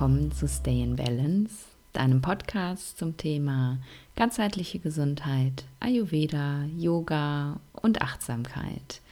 willkommen 0.00 0.32
zu 0.32 0.48
Stay 0.48 0.82
in 0.82 0.96
Balance, 0.96 1.66
deinem 1.92 2.22
Podcast 2.22 2.96
zum 2.96 3.18
Thema 3.18 3.76
ganzheitliche 4.16 4.78
Gesundheit, 4.78 5.66
Ayurveda, 5.78 6.64
Yoga 6.78 7.60
und 7.72 8.00
Achtsamkeit. 8.00 9.02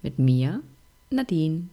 Mit 0.00 0.18
mir, 0.18 0.62
Nadine. 1.10 1.68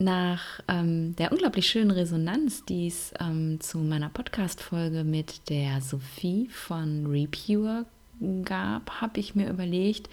Nach 0.00 0.42
ähm, 0.66 1.14
der 1.14 1.30
unglaublich 1.30 1.68
schönen 1.68 1.92
Resonanz, 1.92 2.64
die 2.64 2.88
es 2.88 3.14
ähm, 3.20 3.60
zu 3.60 3.78
meiner 3.78 4.08
Podcast-Folge 4.08 5.04
mit 5.04 5.48
der 5.48 5.80
Sophie 5.80 6.48
von 6.48 7.06
Repure 7.06 7.86
gab, 8.44 9.00
habe 9.00 9.20
ich 9.20 9.36
mir 9.36 9.48
überlegt, 9.48 10.10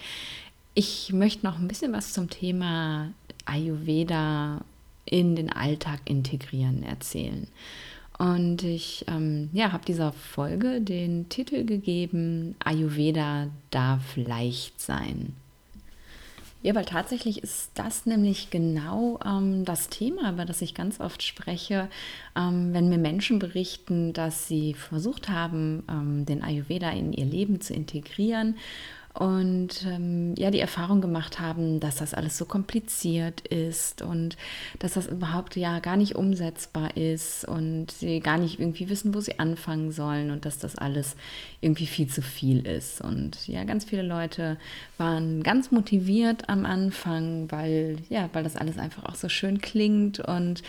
ich 0.75 1.11
möchte 1.11 1.43
noch 1.43 1.57
ein 1.57 1.67
bisschen 1.67 1.91
was 1.91 2.13
zum 2.13 2.29
Thema 2.29 3.13
Ayurveda 3.45 4.61
in 5.09 5.35
den 5.35 5.51
Alltag 5.51 6.01
integrieren 6.05 6.83
erzählen. 6.83 7.47
Und 8.17 8.63
ich 8.63 9.05
ähm, 9.07 9.49
ja, 9.53 9.71
habe 9.71 9.85
dieser 9.85 10.11
Folge 10.11 10.81
den 10.81 11.29
Titel 11.29 11.63
gegeben, 11.63 12.55
Ayurveda 12.59 13.47
darf 13.71 14.17
leicht 14.17 14.81
sein. 14.81 15.33
Ja, 16.61 16.75
weil 16.75 16.83
tatsächlich 16.83 17.41
ist 17.41 17.71
das 17.75 18.05
nämlich 18.05 18.49
genau 18.49 19.17
ähm, 19.25 19.63
das 19.63 19.87
Thema, 19.87 20.33
über 20.33 20.43
das 20.43 20.61
ich 20.61 20.75
ganz 20.75 20.99
oft 20.99 21.23
spreche, 21.23 21.87
ähm, 22.35 22.73
wenn 22.73 22.89
mir 22.89 22.97
Menschen 22.97 23.39
berichten, 23.39 24.11
dass 24.11 24.49
sie 24.49 24.73
versucht 24.73 25.29
haben, 25.29 25.83
ähm, 25.89 26.25
den 26.25 26.43
Ayurveda 26.43 26.89
in 26.89 27.13
ihr 27.13 27.25
Leben 27.25 27.61
zu 27.61 27.73
integrieren 27.73 28.57
und 29.19 29.85
ähm, 29.85 30.33
ja 30.37 30.49
die 30.49 30.61
Erfahrung 30.61 31.01
gemacht 31.01 31.41
haben, 31.41 31.81
dass 31.81 31.97
das 31.97 32.13
alles 32.13 32.37
so 32.37 32.45
kompliziert 32.45 33.41
ist 33.41 34.01
und 34.01 34.37
dass 34.79 34.93
das 34.93 35.07
überhaupt 35.07 35.57
ja 35.57 35.79
gar 35.79 35.97
nicht 35.97 36.15
umsetzbar 36.15 36.95
ist 36.95 37.43
und 37.43 37.91
sie 37.91 38.21
gar 38.21 38.37
nicht 38.37 38.61
irgendwie 38.61 38.87
wissen, 38.87 39.13
wo 39.13 39.19
sie 39.19 39.37
anfangen 39.37 39.91
sollen 39.91 40.31
und 40.31 40.45
dass 40.45 40.57
das 40.57 40.77
alles 40.77 41.17
irgendwie 41.59 41.85
viel 41.85 42.07
zu 42.07 42.21
viel 42.21 42.65
ist. 42.65 43.01
Und 43.01 43.45
ja, 43.45 43.65
ganz 43.65 43.83
viele 43.83 44.03
Leute 44.03 44.55
waren 44.97 45.43
ganz 45.43 45.69
motiviert 45.69 46.47
am 46.47 46.65
Anfang, 46.65 47.51
weil 47.51 47.97
ja, 48.07 48.29
weil 48.31 48.45
das 48.45 48.55
alles 48.55 48.77
einfach 48.77 49.03
auch 49.03 49.15
so 49.15 49.27
schön 49.27 49.59
klingt 49.59 50.21
und 50.21 50.63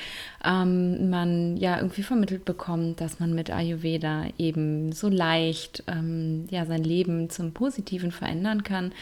ähm, 0.45 1.09
man 1.09 1.56
ja 1.56 1.77
irgendwie 1.77 2.03
vermittelt 2.03 2.45
bekommt, 2.45 3.01
dass 3.01 3.21
man 3.21 3.33
mit 3.33 3.53
Ayurveda 3.53 4.25
eben 4.39 4.91
so 4.91 5.09
leicht 5.09 5.84
ähm, 5.87 6.48
ja 6.51 6.67
sein 6.67 6.83
Leben 6.83 7.31
zum 7.31 7.53
Positiven 7.53 8.11
verändert 8.11 8.40
verändern 8.41 8.65
kann. 8.65 8.93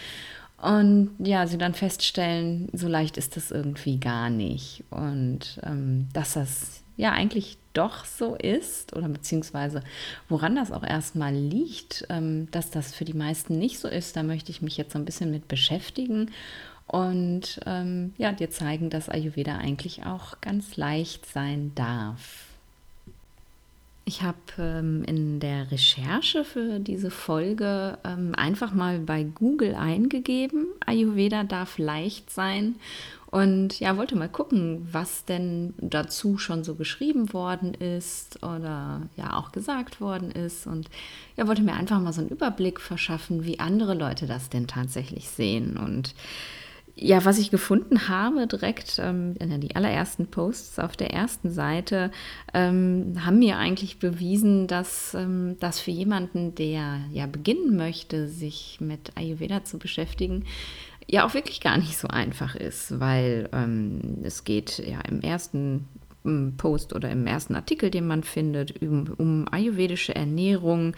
Und 0.61 1.11
ja, 1.20 1.47
sie 1.47 1.58
dann 1.58 1.75
feststellen, 1.75 2.69
so 2.72 2.89
leicht 2.89 3.17
ist 3.17 3.36
das 3.36 3.53
irgendwie 3.53 3.98
gar 3.98 4.28
nicht. 4.28 4.83
Und 4.91 5.61
ähm, 5.62 6.08
dass 6.12 6.33
das 6.33 6.83
ja 6.97 7.12
eigentlich 7.12 7.59
doch 7.75 8.05
so 8.05 8.34
ist, 8.34 8.97
oder 8.97 9.09
beziehungsweise 9.09 9.84
woran 10.28 10.56
das 10.56 10.72
auch 10.72 10.83
erstmal 10.83 11.33
liegt, 11.33 12.06
ähm, 12.09 12.48
dass 12.50 12.70
das 12.70 12.92
für 12.92 13.05
die 13.05 13.14
meisten 13.14 13.56
nicht 13.56 13.78
so 13.78 13.86
ist, 13.86 14.16
da 14.16 14.25
möchte 14.25 14.50
ich 14.50 14.62
mich 14.62 14.77
jetzt 14.77 14.94
so 14.94 14.98
ein 14.98 15.05
bisschen 15.05 15.31
mit 15.31 15.47
beschäftigen 15.47 16.33
und 16.89 17.61
ähm, 17.66 18.14
ja, 18.16 18.33
dir 18.33 18.50
zeigen, 18.50 18.91
dass 18.91 19.09
Ayurveda 19.09 19.59
eigentlich 19.59 20.06
auch 20.06 20.41
ganz 20.41 20.77
leicht 20.77 21.25
sein 21.27 21.70
darf. 21.77 22.47
Ich 24.08 24.22
habe 24.22 24.38
ähm, 24.58 25.04
in 25.04 25.38
der 25.38 25.70
Recherche 25.70 26.42
für 26.42 26.78
diese 26.78 27.10
Folge 27.10 27.98
ähm, 28.04 28.34
einfach 28.34 28.72
mal 28.72 29.00
bei 29.00 29.22
Google 29.22 29.74
eingegeben, 29.74 30.64
Ayurveda 30.86 31.44
darf 31.44 31.76
leicht 31.76 32.30
sein. 32.30 32.76
Und 33.26 33.80
ja, 33.80 33.98
wollte 33.98 34.16
mal 34.16 34.30
gucken, 34.30 34.88
was 34.91 35.26
denn 35.26 35.74
dazu 35.76 36.38
schon 36.38 36.64
so 36.64 36.74
geschrieben 36.74 37.34
worden 37.34 37.74
ist 37.74 38.42
oder 38.42 39.02
ja 39.18 39.36
auch 39.36 39.52
gesagt 39.52 40.00
worden 40.00 40.30
ist. 40.30 40.66
Und 40.66 40.88
ja, 41.36 41.47
wollte 41.47 41.60
mir 41.60 41.74
einfach 41.74 42.00
mal 42.00 42.14
so 42.14 42.22
einen 42.22 42.30
Überblick 42.30 42.80
verschaffen, 42.80 43.44
wie 43.44 43.60
andere 43.60 43.92
Leute 43.92 44.26
das 44.26 44.48
denn 44.48 44.66
tatsächlich 44.66 45.28
sehen. 45.28 45.76
Und 45.76 46.14
ja, 47.00 47.25
was 47.25 47.38
ich 47.38 47.50
gefunden 47.50 48.09
habe, 48.09 48.47
direkt 48.47 48.98
ähm, 49.03 49.34
die 49.38 49.76
allerersten 49.76 50.26
Posts 50.26 50.78
auf 50.81 50.97
der 50.97 51.12
ersten 51.12 51.50
Seite, 51.50 52.10
ähm, 52.54 53.14
haben 53.25 53.38
mir 53.38 53.56
eigentlich 53.56 53.98
bewiesen, 53.98 54.66
dass 54.66 55.14
ähm, 55.14 55.56
das 55.60 55.81
für 55.81 55.92
jemanden, 55.92 56.54
der 56.54 57.00
ja 57.12 57.26
beginnen 57.26 57.76
möchte, 57.76 58.28
sich 58.28 58.78
mit 58.81 59.16
Ayurveda 59.16 59.64
zu 59.64 59.78
beschäftigen, 59.78 60.44
ja 61.06 61.25
auch 61.25 61.34
wirklich 61.34 61.60
gar 61.60 61.78
nicht 61.78 61.97
so 61.97 62.09
einfach 62.09 62.54
ist, 62.54 62.98
weil 63.00 63.48
ähm, 63.53 64.19
es 64.25 64.44
geht 64.44 64.78
ja 64.78 65.00
im 65.09 65.20
ersten 65.20 65.88
Post 66.56 66.94
oder 66.94 67.11
im 67.11 67.27
ersten 67.27 67.55
Artikel, 67.55 67.91
den 67.91 68.06
man 68.06 68.22
findet, 68.22 68.83
um, 68.83 69.15
um 69.16 69.47
ayurvedische 69.50 70.15
Ernährung, 70.15 70.94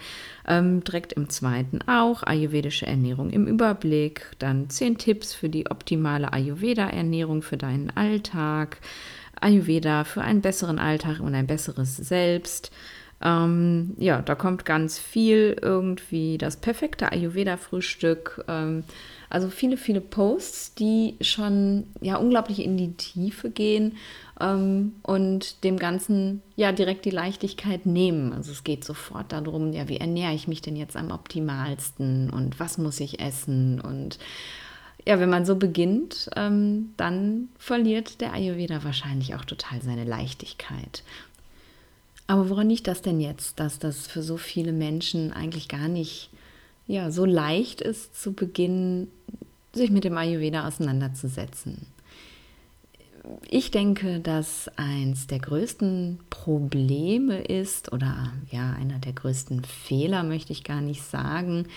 ähm, 0.47 0.83
direkt 0.83 1.13
im 1.13 1.29
zweiten 1.29 1.79
auch, 1.87 2.23
ayurvedische 2.23 2.85
Ernährung 2.85 3.29
im 3.29 3.47
Überblick, 3.47 4.31
dann 4.39 4.69
zehn 4.69 4.97
Tipps 4.97 5.33
für 5.33 5.49
die 5.49 5.69
optimale 5.69 6.33
Ayurveda-Ernährung 6.33 7.41
für 7.41 7.57
deinen 7.57 7.89
Alltag, 7.95 8.77
Ayurveda 9.39 10.03
für 10.03 10.21
einen 10.21 10.41
besseren 10.41 10.79
Alltag 10.79 11.19
und 11.19 11.33
ein 11.33 11.47
besseres 11.47 11.97
Selbst. 11.97 12.71
Ähm, 13.23 13.93
ja, 13.97 14.21
da 14.21 14.35
kommt 14.35 14.65
ganz 14.65 14.97
viel 14.97 15.55
irgendwie 15.61 16.37
das 16.37 16.57
perfekte 16.57 17.11
Ayurveda-Frühstück. 17.11 18.43
Ähm, 18.47 18.83
also 19.31 19.49
viele, 19.49 19.77
viele 19.77 20.01
Posts, 20.01 20.75
die 20.75 21.15
schon 21.21 21.85
ja 22.01 22.17
unglaublich 22.17 22.59
in 22.59 22.75
die 22.75 22.93
Tiefe 22.93 23.49
gehen 23.49 23.97
ähm, 24.41 24.93
und 25.03 25.63
dem 25.63 25.77
Ganzen 25.77 26.41
ja 26.57 26.73
direkt 26.73 27.05
die 27.05 27.11
Leichtigkeit 27.11 27.85
nehmen. 27.85 28.33
Also 28.33 28.51
es 28.51 28.65
geht 28.65 28.83
sofort 28.83 29.31
darum, 29.31 29.71
ja, 29.71 29.87
wie 29.87 29.97
ernähre 29.97 30.33
ich 30.33 30.49
mich 30.49 30.61
denn 30.61 30.75
jetzt 30.75 30.97
am 30.97 31.11
optimalsten 31.11 32.29
und 32.29 32.59
was 32.59 32.77
muss 32.77 32.99
ich 32.99 33.21
essen 33.21 33.79
und 33.79 34.19
ja, 35.07 35.19
wenn 35.19 35.29
man 35.29 35.45
so 35.45 35.55
beginnt, 35.55 36.29
ähm, 36.35 36.93
dann 36.97 37.47
verliert 37.57 38.21
der 38.21 38.33
Ayurveda 38.33 38.83
wahrscheinlich 38.83 39.33
auch 39.33 39.45
total 39.45 39.81
seine 39.81 40.03
Leichtigkeit. 40.03 41.03
Aber 42.27 42.49
woran 42.49 42.69
liegt 42.69 42.87
das 42.87 43.01
denn 43.01 43.19
jetzt, 43.19 43.59
dass 43.59 43.79
das 43.79 44.07
für 44.07 44.21
so 44.21 44.37
viele 44.37 44.73
Menschen 44.73 45.31
eigentlich 45.31 45.67
gar 45.69 45.87
nicht 45.87 46.30
ja, 46.87 47.11
so 47.11 47.25
leicht 47.25 47.81
ist, 47.81 48.19
zu 48.19 48.33
beginnen, 48.33 49.07
sich 49.73 49.91
mit 49.91 50.03
dem 50.03 50.17
Ayurveda 50.17 50.67
auseinanderzusetzen. 50.67 51.87
Ich 53.49 53.69
denke, 53.69 54.19
dass 54.19 54.69
eins 54.77 55.27
der 55.27 55.39
größten 55.39 56.19
Probleme 56.29 57.41
ist, 57.41 57.93
oder 57.93 58.33
ja, 58.49 58.71
einer 58.73 58.97
der 58.97 59.13
größten 59.13 59.63
Fehler 59.63 60.23
möchte 60.23 60.53
ich 60.53 60.63
gar 60.63 60.81
nicht 60.81 61.03
sagen, 61.03 61.67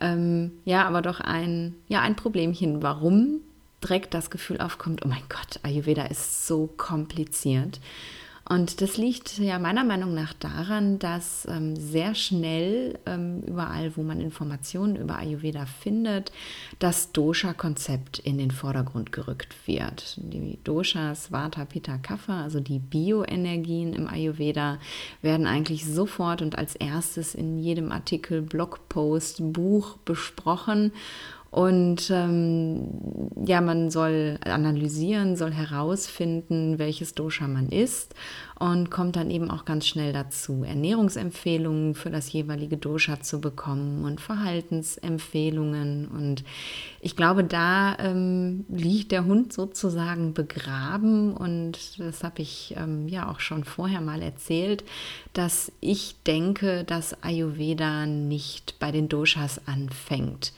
ähm, 0.00 0.52
ja, 0.64 0.86
aber 0.86 1.00
doch 1.02 1.20
ein, 1.20 1.74
ja, 1.86 2.00
ein 2.00 2.16
Problemchen, 2.16 2.82
warum 2.82 3.40
direkt 3.82 4.12
das 4.12 4.30
Gefühl 4.30 4.60
aufkommt, 4.60 5.02
oh 5.04 5.08
mein 5.08 5.22
Gott, 5.28 5.60
Ayurveda 5.62 6.02
ist 6.06 6.46
so 6.46 6.68
kompliziert. 6.76 7.80
Und 8.48 8.80
das 8.80 8.96
liegt 8.96 9.38
ja 9.38 9.58
meiner 9.58 9.84
Meinung 9.84 10.14
nach 10.14 10.32
daran, 10.32 10.98
dass 10.98 11.46
ähm, 11.50 11.76
sehr 11.76 12.14
schnell 12.14 12.98
ähm, 13.04 13.42
überall, 13.42 13.94
wo 13.96 14.02
man 14.02 14.20
Informationen 14.20 14.96
über 14.96 15.18
Ayurveda 15.18 15.66
findet, 15.66 16.32
das 16.78 17.12
Dosha-Konzept 17.12 18.18
in 18.20 18.38
den 18.38 18.50
Vordergrund 18.50 19.12
gerückt 19.12 19.54
wird. 19.66 20.16
Die 20.16 20.58
Doshas, 20.64 21.30
Vata, 21.30 21.66
Pitta, 21.66 21.98
Kapha, 21.98 22.42
also 22.42 22.60
die 22.60 22.78
Bioenergien 22.78 23.92
im 23.92 24.08
Ayurveda, 24.08 24.78
werden 25.20 25.46
eigentlich 25.46 25.84
sofort 25.84 26.40
und 26.40 26.56
als 26.56 26.74
erstes 26.74 27.34
in 27.34 27.58
jedem 27.58 27.92
Artikel, 27.92 28.40
Blogpost, 28.40 29.52
Buch 29.52 29.98
besprochen. 30.06 30.92
Und 31.50 32.10
ähm, 32.10 32.88
ja, 33.46 33.62
man 33.62 33.90
soll 33.90 34.38
analysieren, 34.44 35.34
soll 35.34 35.52
herausfinden, 35.52 36.78
welches 36.78 37.14
Dosha 37.14 37.48
man 37.48 37.70
ist 37.70 38.14
und 38.58 38.90
kommt 38.90 39.16
dann 39.16 39.30
eben 39.30 39.50
auch 39.50 39.64
ganz 39.64 39.86
schnell 39.86 40.12
dazu, 40.12 40.64
Ernährungsempfehlungen 40.64 41.94
für 41.94 42.10
das 42.10 42.32
jeweilige 42.32 42.76
Dosha 42.76 43.20
zu 43.20 43.40
bekommen 43.40 44.04
und 44.04 44.20
Verhaltensempfehlungen. 44.20 46.08
Und 46.08 46.44
ich 47.00 47.16
glaube, 47.16 47.44
da 47.44 47.96
ähm, 47.98 48.66
liegt 48.68 49.12
der 49.12 49.24
Hund 49.24 49.52
sozusagen 49.52 50.34
begraben 50.34 51.32
und 51.32 51.98
das 51.98 52.24
habe 52.24 52.42
ich 52.42 52.74
ähm, 52.76 53.08
ja 53.08 53.30
auch 53.30 53.40
schon 53.40 53.64
vorher 53.64 54.00
mal 54.00 54.20
erzählt, 54.20 54.84
dass 55.32 55.72
ich 55.80 56.16
denke, 56.26 56.84
dass 56.84 57.22
Ayurveda 57.22 58.06
nicht 58.06 58.78
bei 58.80 58.90
den 58.90 59.08
Doshas 59.08 59.60
anfängt 59.66 60.52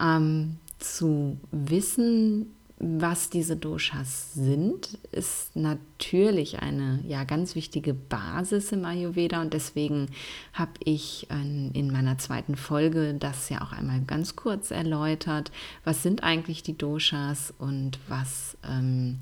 ähm, 0.00 0.56
zu 0.78 1.38
wissen, 1.50 2.54
was 2.82 3.28
diese 3.28 3.56
Doshas 3.56 4.32
sind, 4.32 4.98
ist 5.12 5.54
natürlich 5.54 6.60
eine 6.60 7.00
ja, 7.06 7.24
ganz 7.24 7.54
wichtige 7.54 7.92
Basis 7.92 8.72
im 8.72 8.86
Ayurveda 8.86 9.42
und 9.42 9.52
deswegen 9.52 10.06
habe 10.54 10.72
ich 10.82 11.28
in 11.28 11.92
meiner 11.92 12.16
zweiten 12.16 12.56
Folge 12.56 13.12
das 13.12 13.50
ja 13.50 13.60
auch 13.60 13.72
einmal 13.72 14.00
ganz 14.06 14.34
kurz 14.34 14.70
erläutert. 14.70 15.52
Was 15.84 16.02
sind 16.02 16.24
eigentlich 16.24 16.62
die 16.62 16.78
Doshas 16.78 17.52
und 17.58 17.98
was 18.08 18.56
ähm, 18.66 19.18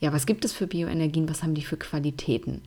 ja, 0.00 0.12
was 0.12 0.26
gibt 0.26 0.44
es 0.44 0.52
für 0.52 0.66
Bioenergien, 0.66 1.28
was 1.28 1.42
haben 1.42 1.54
die 1.54 1.62
für 1.62 1.76
Qualitäten? 1.76 2.62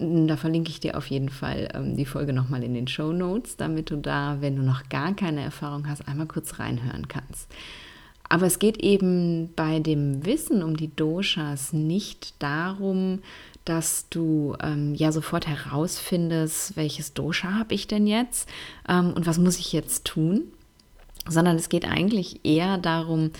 Da 0.00 0.36
verlinke 0.36 0.70
ich 0.70 0.80
dir 0.80 0.96
auf 0.96 1.06
jeden 1.06 1.28
Fall 1.28 1.68
ähm, 1.74 1.96
die 1.96 2.06
Folge 2.06 2.32
nochmal 2.32 2.62
in 2.62 2.72
den 2.72 2.88
Show 2.88 3.12
Notes, 3.12 3.56
damit 3.56 3.90
du 3.90 3.96
da, 3.96 4.38
wenn 4.40 4.56
du 4.56 4.62
noch 4.62 4.88
gar 4.88 5.14
keine 5.14 5.42
Erfahrung 5.42 5.86
hast, 5.88 6.08
einmal 6.08 6.26
kurz 6.26 6.58
reinhören 6.58 7.06
kannst. 7.06 7.52
Aber 8.26 8.46
es 8.46 8.58
geht 8.58 8.78
eben 8.78 9.52
bei 9.56 9.80
dem 9.80 10.24
Wissen 10.24 10.62
um 10.62 10.76
die 10.76 10.94
Doshas 10.94 11.72
nicht 11.74 12.40
darum, 12.40 13.18
dass 13.64 14.08
du 14.08 14.56
ähm, 14.62 14.94
ja 14.94 15.12
sofort 15.12 15.46
herausfindest, 15.46 16.76
welches 16.76 17.12
Dosha 17.12 17.52
habe 17.52 17.74
ich 17.74 17.86
denn 17.86 18.06
jetzt 18.06 18.48
ähm, 18.88 19.12
und 19.12 19.26
was 19.26 19.36
muss 19.36 19.58
ich 19.58 19.72
jetzt 19.72 20.06
tun, 20.06 20.44
sondern 21.28 21.56
es 21.56 21.68
geht 21.68 21.86
eigentlich 21.86 22.40
eher 22.44 22.78
darum, 22.78 23.32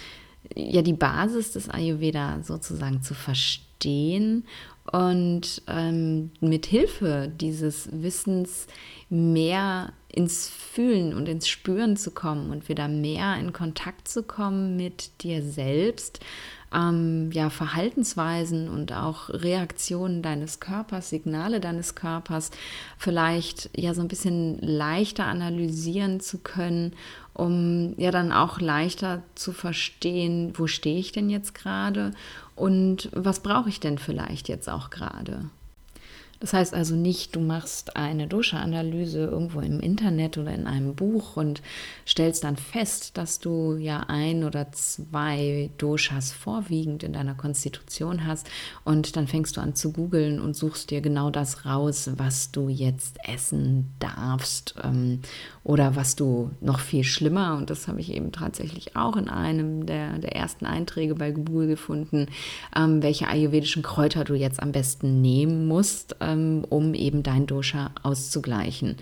ja 0.54 0.82
die 0.82 0.92
Basis 0.92 1.52
des 1.52 1.70
Ayurveda 1.70 2.42
sozusagen 2.42 3.00
zu 3.00 3.14
verstehen 3.14 4.44
und 4.90 5.62
ähm, 5.68 6.30
mit 6.40 6.66
Hilfe 6.66 7.30
dieses 7.34 7.88
Wissens 7.92 8.66
mehr 9.08 9.92
ins 10.08 10.48
Fühlen 10.48 11.14
und 11.14 11.28
ins 11.28 11.48
Spüren 11.48 11.96
zu 11.96 12.10
kommen 12.10 12.50
und 12.50 12.68
wieder 12.68 12.88
mehr 12.88 13.36
in 13.36 13.52
Kontakt 13.52 14.08
zu 14.08 14.22
kommen 14.22 14.76
mit 14.76 15.22
dir 15.22 15.42
selbst, 15.42 16.20
ähm, 16.72 17.30
ja, 17.32 17.50
Verhaltensweisen 17.50 18.68
und 18.68 18.92
auch 18.92 19.28
Reaktionen 19.28 20.22
deines 20.22 20.60
Körpers, 20.60 21.10
Signale 21.10 21.60
deines 21.60 21.94
Körpers 21.94 22.50
vielleicht 22.96 23.70
ja 23.76 23.94
so 23.94 24.00
ein 24.00 24.08
bisschen 24.08 24.58
leichter 24.60 25.26
analysieren 25.26 26.20
zu 26.20 26.38
können, 26.38 26.94
um 27.34 27.94
ja 27.98 28.10
dann 28.10 28.32
auch 28.32 28.60
leichter 28.60 29.22
zu 29.34 29.52
verstehen, 29.52 30.52
wo 30.56 30.66
stehe 30.66 30.98
ich 30.98 31.12
denn 31.12 31.30
jetzt 31.30 31.54
gerade 31.54 32.12
und 32.56 33.08
was 33.12 33.40
brauche 33.40 33.68
ich 33.68 33.80
denn 33.80 33.98
vielleicht 33.98 34.48
jetzt 34.48 34.68
auch 34.68 34.90
gerade. 34.90 35.50
Das 36.40 36.54
heißt 36.54 36.72
also 36.72 36.96
nicht, 36.96 37.36
du 37.36 37.40
machst 37.40 37.96
eine 37.96 38.26
Dosha-Analyse 38.26 39.26
irgendwo 39.26 39.60
im 39.60 39.78
Internet 39.78 40.38
oder 40.38 40.54
in 40.54 40.66
einem 40.66 40.94
Buch 40.94 41.36
und 41.36 41.60
stellst 42.06 42.44
dann 42.44 42.56
fest, 42.56 43.18
dass 43.18 43.40
du 43.40 43.76
ja 43.76 44.06
ein 44.08 44.44
oder 44.44 44.72
zwei 44.72 45.68
Doshas 45.76 46.32
vorwiegend 46.32 47.02
in 47.02 47.12
deiner 47.12 47.34
Konstitution 47.34 48.26
hast 48.26 48.48
und 48.84 49.16
dann 49.16 49.28
fängst 49.28 49.58
du 49.58 49.60
an 49.60 49.74
zu 49.74 49.92
googeln 49.92 50.40
und 50.40 50.56
suchst 50.56 50.90
dir 50.90 51.02
genau 51.02 51.28
das 51.28 51.66
raus, 51.66 52.10
was 52.16 52.50
du 52.50 52.70
jetzt 52.70 53.18
essen 53.28 53.90
darfst 53.98 54.76
ähm, 54.82 55.20
oder 55.62 55.94
was 55.94 56.16
du 56.16 56.52
noch 56.62 56.80
viel 56.80 57.04
schlimmer, 57.04 57.58
und 57.58 57.68
das 57.68 57.86
habe 57.86 58.00
ich 58.00 58.14
eben 58.14 58.32
tatsächlich 58.32 58.96
auch 58.96 59.16
in 59.16 59.28
einem 59.28 59.84
der, 59.84 60.18
der 60.18 60.34
ersten 60.36 60.64
Einträge 60.64 61.14
bei 61.14 61.32
Google 61.32 61.66
gefunden, 61.66 62.28
ähm, 62.74 63.02
welche 63.02 63.28
ayurvedischen 63.28 63.82
Kräuter 63.82 64.24
du 64.24 64.34
jetzt 64.34 64.62
am 64.62 64.72
besten 64.72 65.20
nehmen 65.20 65.68
musst 65.68 66.16
ähm, 66.30 66.64
um 66.68 66.94
eben 66.94 67.22
dein 67.22 67.46
Dosha 67.46 67.90
auszugleichen. 68.02 68.96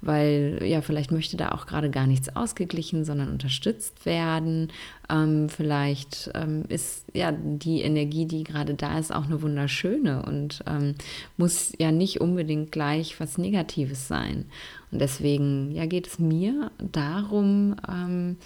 Weil 0.00 0.60
ja, 0.62 0.82
vielleicht 0.82 1.12
möchte 1.12 1.38
da 1.38 1.52
auch 1.52 1.64
gerade 1.66 1.90
gar 1.90 2.06
nichts 2.06 2.36
ausgeglichen, 2.36 3.06
sondern 3.06 3.30
unterstützt 3.30 4.04
werden. 4.04 4.70
Ähm, 5.08 5.48
vielleicht 5.48 6.30
ähm, 6.34 6.64
ist 6.68 7.06
ja 7.14 7.32
die 7.32 7.80
Energie, 7.80 8.26
die 8.26 8.44
gerade 8.44 8.74
da 8.74 8.98
ist, 8.98 9.14
auch 9.14 9.24
eine 9.24 9.40
wunderschöne 9.40 10.22
und 10.22 10.62
ähm, 10.66 10.94
muss 11.38 11.72
ja 11.78 11.90
nicht 11.90 12.20
unbedingt 12.20 12.70
gleich 12.70 13.18
was 13.18 13.38
Negatives 13.38 14.06
sein. 14.06 14.44
Und 14.90 15.00
deswegen 15.00 15.72
ja, 15.72 15.86
geht 15.86 16.06
es 16.06 16.18
mir 16.18 16.70
darum, 16.92 17.76
ähm, 17.88 18.36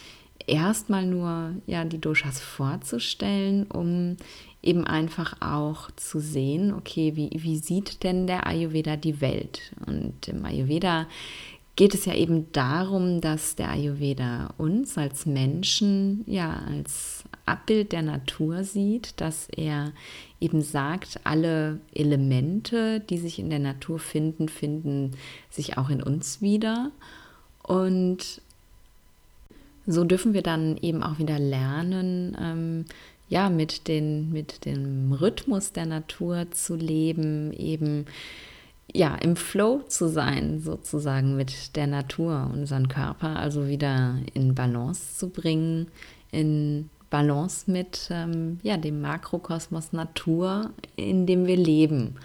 erstmal 0.46 1.06
nur 1.06 1.56
ja 1.66 1.84
die 1.84 2.00
Doshas 2.00 2.40
vorzustellen, 2.40 3.64
um 3.64 4.16
eben 4.68 4.86
einfach 4.86 5.40
auch 5.40 5.90
zu 5.92 6.20
sehen, 6.20 6.74
okay, 6.74 7.16
wie, 7.16 7.30
wie 7.32 7.56
sieht 7.56 8.02
denn 8.02 8.26
der 8.26 8.46
Ayurveda 8.46 8.96
die 8.96 9.22
Welt? 9.22 9.72
Und 9.86 10.28
im 10.28 10.44
Ayurveda 10.44 11.06
geht 11.74 11.94
es 11.94 12.04
ja 12.04 12.14
eben 12.14 12.52
darum, 12.52 13.22
dass 13.22 13.56
der 13.56 13.70
Ayurveda 13.70 14.52
uns 14.58 14.98
als 14.98 15.24
Menschen, 15.24 16.22
ja, 16.26 16.62
als 16.68 17.24
Abbild 17.46 17.92
der 17.92 18.02
Natur 18.02 18.62
sieht, 18.62 19.18
dass 19.20 19.48
er 19.48 19.92
eben 20.38 20.60
sagt, 20.60 21.20
alle 21.24 21.80
Elemente, 21.94 23.00
die 23.00 23.16
sich 23.16 23.38
in 23.38 23.48
der 23.48 23.60
Natur 23.60 23.98
finden, 23.98 24.48
finden 24.48 25.12
sich 25.48 25.78
auch 25.78 25.88
in 25.88 26.02
uns 26.02 26.42
wieder. 26.42 26.90
Und 27.62 28.42
so 29.86 30.04
dürfen 30.04 30.34
wir 30.34 30.42
dann 30.42 30.76
eben 30.76 31.02
auch 31.02 31.18
wieder 31.18 31.38
lernen, 31.38 32.36
ähm, 32.38 32.84
ja, 33.28 33.50
mit, 33.50 33.88
den, 33.88 34.30
mit 34.30 34.64
dem 34.64 35.12
Rhythmus 35.12 35.72
der 35.72 35.86
Natur 35.86 36.50
zu 36.50 36.74
leben, 36.76 37.52
eben 37.52 38.06
ja, 38.92 39.14
im 39.16 39.36
Flow 39.36 39.82
zu 39.86 40.08
sein, 40.08 40.60
sozusagen 40.60 41.36
mit 41.36 41.76
der 41.76 41.86
Natur, 41.86 42.50
unseren 42.52 42.88
Körper 42.88 43.36
also 43.36 43.68
wieder 43.68 44.16
in 44.32 44.54
Balance 44.54 45.18
zu 45.18 45.28
bringen, 45.28 45.88
in 46.30 46.88
Balance 47.10 47.70
mit 47.70 48.08
ähm, 48.10 48.58
ja, 48.62 48.76
dem 48.76 49.00
Makrokosmos 49.00 49.92
Natur, 49.92 50.70
in 50.96 51.26
dem 51.26 51.46
wir 51.46 51.56
leben. 51.56 52.16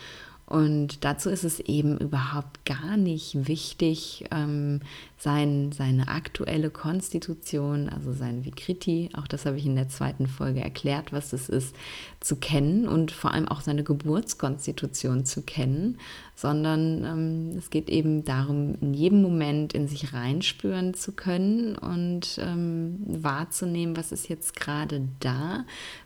Und 0.53 1.03
dazu 1.03 1.31
ist 1.31 1.43
es 1.43 1.59
eben 1.61 1.97
überhaupt 1.97 2.63
gar 2.63 2.95
nicht 2.95 3.47
wichtig, 3.47 4.25
ähm, 4.29 4.81
sein, 5.17 5.71
seine 5.71 6.09
aktuelle 6.09 6.69
Konstitution, 6.69 7.89
also 7.89 8.13
sein 8.13 8.45
Vikriti, 8.45 9.09
auch 9.13 9.25
das 9.25 9.47
habe 9.47 9.57
ich 9.57 9.65
in 9.65 9.75
der 9.75 9.89
zweiten 9.89 10.27
Folge 10.27 10.61
erklärt, 10.61 11.11
was 11.11 11.31
das 11.31 11.49
ist, 11.49 11.75
zu 12.19 12.35
kennen 12.35 12.87
und 12.87 13.09
vor 13.09 13.31
allem 13.31 13.47
auch 13.47 13.61
seine 13.61 13.83
Geburtskonstitution 13.83 15.25
zu 15.25 15.41
kennen, 15.41 15.97
sondern 16.35 17.03
ähm, 17.03 17.57
es 17.57 17.71
geht 17.71 17.89
eben 17.89 18.23
darum, 18.23 18.75
in 18.79 18.93
jedem 18.93 19.23
Moment 19.23 19.73
in 19.73 19.87
sich 19.87 20.13
reinspüren 20.13 20.93
zu 20.93 21.13
können 21.13 21.75
und 21.77 22.37
ähm, 22.37 22.97
wahrzunehmen, 23.07 23.97
was 23.97 24.11
ist 24.11 24.29
jetzt 24.29 24.55
gerade 24.55 25.07
da, 25.19 25.65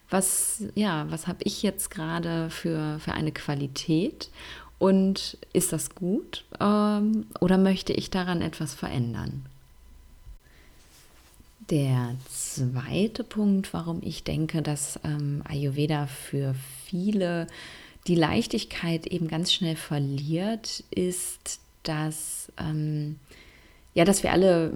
was, 0.10 0.64
ja, 0.76 1.06
was 1.10 1.28
habe 1.28 1.40
ich 1.44 1.64
jetzt 1.64 1.90
gerade 1.90 2.50
für, 2.50 3.00
für 3.00 3.14
eine 3.14 3.32
Qualität 3.32 4.30
und 4.80 5.38
ist 5.54 5.74
das 5.74 5.96
gut 5.96 6.46
ähm, 6.60 7.26
oder 7.40 7.58
möchte 7.58 7.94
ich 7.94 8.10
daran 8.10 8.42
etwas 8.42 8.74
verändern? 8.74 9.46
Der 11.70 12.16
zweite 12.30 13.26
Punkt, 13.26 13.74
warum 13.74 14.02
ich 14.02 14.24
denke, 14.24 14.62
dass 14.62 15.00
ähm, 15.04 15.42
Ayurveda 15.46 16.08
für 16.08 16.56
viele 16.86 17.48
die 18.08 18.16
Leichtigkeit 18.16 19.06
eben 19.08 19.28
ganz 19.28 19.52
schnell 19.52 19.76
verliert, 19.76 20.86
ist, 20.92 21.60
dass 21.84 22.50
ähm, 22.58 23.20
ja, 23.98 24.06
dass 24.06 24.22
wir 24.22 24.32
alle 24.32 24.72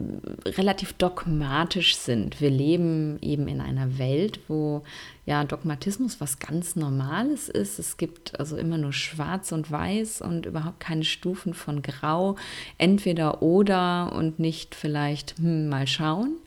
relativ 0.47 0.93
dogmatisch 0.93 1.95
sind. 1.95 2.41
Wir 2.41 2.49
leben 2.49 3.19
eben 3.21 3.47
in 3.47 3.61
einer 3.61 3.99
Welt, 3.99 4.39
wo 4.47 4.81
ja 5.27 5.43
Dogmatismus 5.43 6.19
was 6.19 6.39
ganz 6.39 6.75
Normales 6.75 7.47
ist. 7.47 7.77
Es 7.77 7.97
gibt 7.97 8.39
also 8.39 8.57
immer 8.57 8.79
nur 8.79 8.93
Schwarz 8.93 9.51
und 9.51 9.69
Weiß 9.69 10.23
und 10.23 10.47
überhaupt 10.47 10.79
keine 10.79 11.03
Stufen 11.03 11.53
von 11.53 11.83
Grau, 11.83 12.35
entweder 12.79 13.43
oder 13.43 14.11
und 14.15 14.39
nicht 14.39 14.73
vielleicht 14.73 15.37
hm, 15.37 15.69
mal 15.69 15.85
schauen. 15.85 16.37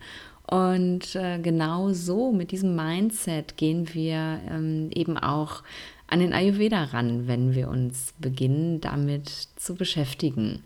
Und 0.44 1.14
äh, 1.14 1.38
genau 1.38 1.92
so 1.92 2.32
mit 2.32 2.50
diesem 2.50 2.74
Mindset 2.74 3.56
gehen 3.56 3.94
wir 3.94 4.40
ähm, 4.50 4.90
eben 4.92 5.16
auch 5.16 5.62
an 6.08 6.18
den 6.18 6.32
Ayurveda 6.32 6.82
ran, 6.82 7.28
wenn 7.28 7.54
wir 7.54 7.68
uns 7.68 8.14
beginnen, 8.18 8.80
damit 8.80 9.28
zu 9.54 9.76
beschäftigen. 9.76 10.64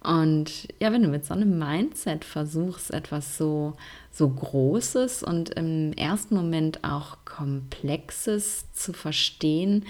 Und 0.00 0.68
ja, 0.78 0.92
wenn 0.92 1.02
du 1.02 1.08
mit 1.08 1.26
so 1.26 1.34
einem 1.34 1.58
Mindset 1.58 2.24
versuchst, 2.24 2.92
etwas 2.92 3.36
so, 3.36 3.74
so 4.12 4.28
Großes 4.28 5.24
und 5.24 5.50
im 5.50 5.92
ersten 5.92 6.36
Moment 6.36 6.84
auch 6.84 7.18
Komplexes 7.24 8.72
zu 8.72 8.92
verstehen, 8.92 9.84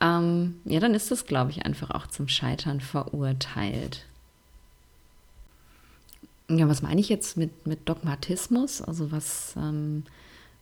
ähm, 0.00 0.60
ja, 0.64 0.80
dann 0.80 0.94
ist 0.94 1.10
das, 1.12 1.26
glaube 1.26 1.52
ich, 1.52 1.64
einfach 1.64 1.90
auch 1.90 2.08
zum 2.08 2.26
Scheitern 2.26 2.80
verurteilt. 2.80 4.04
Ja, 6.50 6.68
was 6.68 6.82
meine 6.82 7.00
ich 7.00 7.08
jetzt 7.08 7.36
mit, 7.36 7.66
mit 7.66 7.88
Dogmatismus? 7.88 8.82
Also 8.82 9.12
was, 9.12 9.54
ähm, 9.56 10.02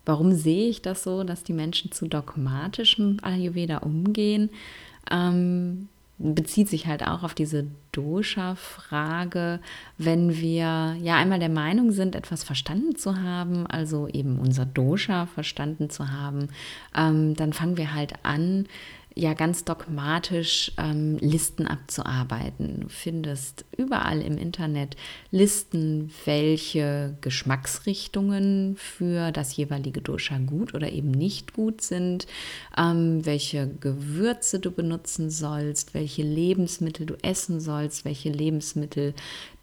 warum 0.05 0.35
sehe 0.35 0.69
ich 0.69 0.83
das 0.83 1.03
so, 1.03 1.25
dass 1.25 1.43
die 1.43 1.55
Menschen 1.55 1.91
zu 1.91 2.07
dogmatischem 2.07 3.17
Ayurveda 3.23 3.79
umgehen? 3.79 4.51
Ähm, 5.11 5.89
bezieht 6.21 6.69
sich 6.69 6.87
halt 6.87 7.07
auch 7.07 7.23
auf 7.23 7.35
diese 7.35 7.67
Dosha-Frage, 7.93 9.59
wenn 9.97 10.37
wir 10.37 10.95
ja 11.01 11.17
einmal 11.17 11.39
der 11.39 11.49
Meinung 11.49 11.93
sind, 11.93 12.15
etwas 12.15 12.45
verstanden 12.45 12.95
zu 12.95 13.23
haben, 13.23 13.67
also 13.67 14.07
eben 14.07 14.39
unser 14.39 14.67
Dosha 14.67 15.27
verstanden 15.27 15.89
zu 15.89 16.11
haben, 16.11 16.49
ähm, 16.95 17.35
dann 17.35 17.55
fangen 17.55 17.79
wir 17.79 17.95
halt 17.95 18.13
an, 18.23 18.67
ja 19.21 19.35
ganz 19.35 19.65
dogmatisch 19.65 20.73
ähm, 20.79 21.19
Listen 21.19 21.67
abzuarbeiten. 21.67 22.81
Du 22.81 22.89
findest 22.89 23.67
überall 23.77 24.23
im 24.23 24.39
Internet 24.39 24.97
Listen, 25.31 26.11
welche 26.25 27.17
Geschmacksrichtungen 27.21 28.77
für 28.79 29.31
das 29.31 29.55
jeweilige 29.57 30.01
Dosha 30.01 30.39
gut 30.39 30.75
oder 30.75 30.91
eben 30.91 31.11
nicht 31.11 31.53
gut 31.53 31.83
sind, 31.83 32.27
ähm, 32.79 33.27
welche 33.27 33.69
Gewürze 33.69 34.59
du 34.59 34.71
benutzen 34.71 35.29
sollst, 35.29 35.93
welche 35.93 36.23
Lebensmittel 36.23 37.05
du 37.05 37.15
essen 37.23 37.61
sollst, 37.61 38.07
welche 38.07 38.31
Lebensmittel 38.31 39.13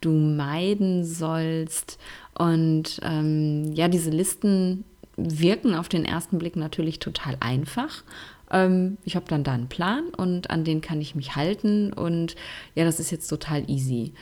du 0.00 0.10
meiden 0.10 1.04
sollst. 1.04 1.98
Und 2.38 3.00
ähm, 3.02 3.72
ja, 3.72 3.88
diese 3.88 4.10
Listen 4.10 4.84
wirken 5.16 5.74
auf 5.74 5.88
den 5.88 6.04
ersten 6.04 6.38
Blick 6.38 6.54
natürlich 6.54 7.00
total 7.00 7.36
einfach 7.40 8.04
ähm, 8.50 8.98
ich 9.04 9.16
habe 9.16 9.26
dann 9.28 9.44
da 9.44 9.52
einen 9.52 9.68
Plan 9.68 10.08
und 10.16 10.50
an 10.50 10.64
den 10.64 10.80
kann 10.80 11.00
ich 11.00 11.14
mich 11.14 11.36
halten 11.36 11.92
und 11.92 12.36
ja, 12.74 12.84
das 12.84 13.00
ist 13.00 13.10
jetzt 13.10 13.28
total 13.28 13.68
easy. 13.68 14.12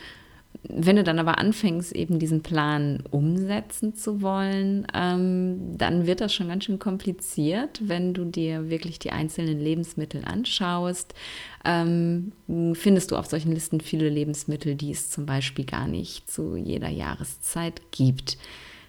Wenn 0.63 0.95
du 0.95 1.03
dann 1.03 1.19
aber 1.19 1.37
anfängst, 1.37 1.93
eben 1.93 2.19
diesen 2.19 2.41
Plan 2.41 3.03
umsetzen 3.11 3.95
zu 3.95 4.21
wollen, 4.21 4.87
ähm, 4.93 5.77
dann 5.77 6.07
wird 6.07 6.19
das 6.19 6.33
schon 6.33 6.47
ganz 6.47 6.65
schön 6.65 6.79
kompliziert, 6.79 7.79
wenn 7.83 8.13
du 8.13 8.25
dir 8.25 8.69
wirklich 8.69 8.99
die 8.99 9.11
einzelnen 9.11 9.59
Lebensmittel 9.59 10.23
anschaust. 10.25 11.13
Ähm, 11.63 12.31
findest 12.73 13.11
du 13.11 13.17
auf 13.17 13.27
solchen 13.27 13.51
Listen 13.51 13.81
viele 13.81 14.09
Lebensmittel, 14.09 14.75
die 14.75 14.91
es 14.91 15.09
zum 15.09 15.25
Beispiel 15.25 15.65
gar 15.65 15.87
nicht 15.87 16.29
zu 16.29 16.55
jeder 16.57 16.89
Jahreszeit 16.89 17.81
gibt. 17.91 18.37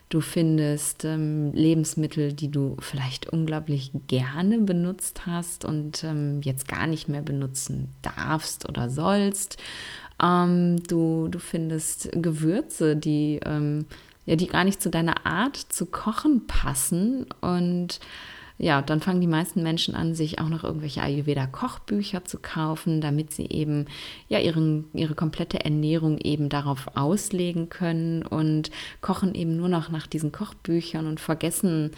Du 0.09 0.23
findest 0.23 1.05
ähm, 1.05 1.53
Lebensmittel, 1.53 2.33
die 2.33 2.51
du 2.51 2.77
vielleicht 2.81 3.29
unglaublich 3.29 3.91
gerne 4.07 4.59
benutzt 4.59 5.27
hast 5.27 5.67
und 5.67 6.03
ähm, 6.03 6.41
jetzt 6.43 6.67
gar 6.67 6.87
nicht 6.87 7.09
mehr 7.09 7.21
benutzen 7.21 7.95
darfst 8.01 8.67
oder 8.69 8.89
sollst. 8.89 9.59
Ähm, 10.23 10.83
du, 10.85 11.29
du 11.29 11.39
findest 11.39 12.11
Gewürze, 12.13 12.97
die, 12.97 13.41
ähm, 13.45 13.85
ja, 14.25 14.37
die 14.37 14.47
gar 14.47 14.65
nicht 14.65 14.81
zu 14.81 14.89
deiner 14.89 15.27
Art 15.27 15.57
zu 15.57 15.85
kochen 15.85 16.47
passen 16.47 17.27
und 17.43 18.01
ja, 18.59 18.83
dann 18.83 19.01
fangen 19.01 19.21
die 19.21 19.29
meisten 19.29 19.63
Menschen 19.63 19.95
an, 19.95 20.15
sich 20.15 20.41
auch 20.41 20.49
noch 20.49 20.65
irgendwelche 20.65 21.01
Ayurveda-Kochbücher 21.03 22.25
zu 22.25 22.39
kaufen, 22.39 23.01
damit 23.01 23.33
sie 23.33 23.47
eben 23.47 23.87
ja 24.29 24.41
ihren, 24.41 24.87
ihre 24.93 25.15
komplette 25.15 25.65
Ernährung 25.65 26.19
eben 26.19 26.49
darauf 26.49 26.89
auslegen 26.97 27.69
können 27.69 28.25
und 28.25 28.73
kochen 29.01 29.35
eben 29.37 29.57
nur 29.57 29.69
noch 29.69 29.91
nach 29.91 30.09
diesen 30.09 30.33
Kochbüchern 30.33 31.07
und 31.07 31.21
vergessen 31.21 31.93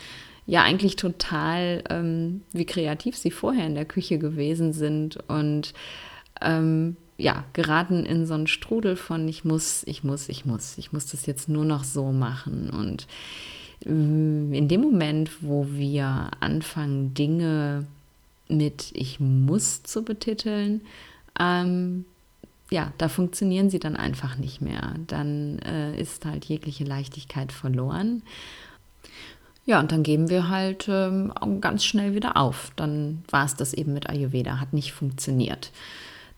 ja 0.45 0.63
eigentlich 0.63 0.97
total, 0.97 1.83
ähm, 1.89 2.43
wie 2.53 2.67
kreativ 2.67 3.17
sie 3.17 3.31
vorher 3.31 3.67
in 3.67 3.75
der 3.75 3.87
Küche 3.87 4.19
gewesen 4.19 4.75
sind 4.75 5.19
und 5.29 5.73
ähm, 6.43 6.97
ja, 7.17 7.45
geraten 7.55 8.05
in 8.05 8.27
so 8.27 8.35
einen 8.35 8.47
Strudel 8.47 8.97
von 8.97 9.27
ich 9.29 9.45
muss, 9.45 9.83
ich 9.87 10.05
muss, 10.05 10.29
ich 10.29 10.45
muss, 10.45 10.77
ich 10.77 10.93
muss 10.93 11.07
das 11.07 11.25
jetzt 11.25 11.49
nur 11.49 11.65
noch 11.65 11.85
so 11.85 12.13
machen 12.13 12.69
und 12.69 13.07
in 13.85 14.69
dem 14.69 14.81
Moment, 14.83 15.43
wo 15.43 15.67
wir 15.71 16.31
anfangen, 16.41 17.15
Dinge 17.15 17.87
mit 18.49 18.91
ich 18.93 19.21
muss 19.21 19.83
zu 19.83 20.03
betiteln, 20.03 20.83
ähm, 21.39 22.05
ja, 22.71 22.93
da 22.99 23.09
funktionieren 23.09 23.71
sie 23.71 23.81
dann 23.81 23.97
einfach 23.97 24.37
nicht 24.37 24.61
mehr. 24.61 24.95
Dann 25.07 25.59
äh, 25.61 26.01
ist 26.01 26.25
halt 26.25 26.45
jegliche 26.45 26.85
Leichtigkeit 26.85 27.53
verloren. 27.53 28.23
Ja, 29.67 29.81
und 29.81 29.93
dann 29.93 30.03
geben 30.03 30.31
wir 30.31 30.49
halt 30.49 30.87
ähm, 30.89 31.33
ganz 31.61 31.85
schnell 31.85 32.15
wieder 32.15 32.37
auf. 32.37 32.71
Dann 32.77 33.23
war 33.31 33.45
es 33.45 33.57
das 33.57 33.75
eben 33.75 33.93
mit 33.93 34.09
Ayurveda, 34.09 34.61
hat 34.61 34.73
nicht 34.73 34.93
funktioniert. 34.93 35.71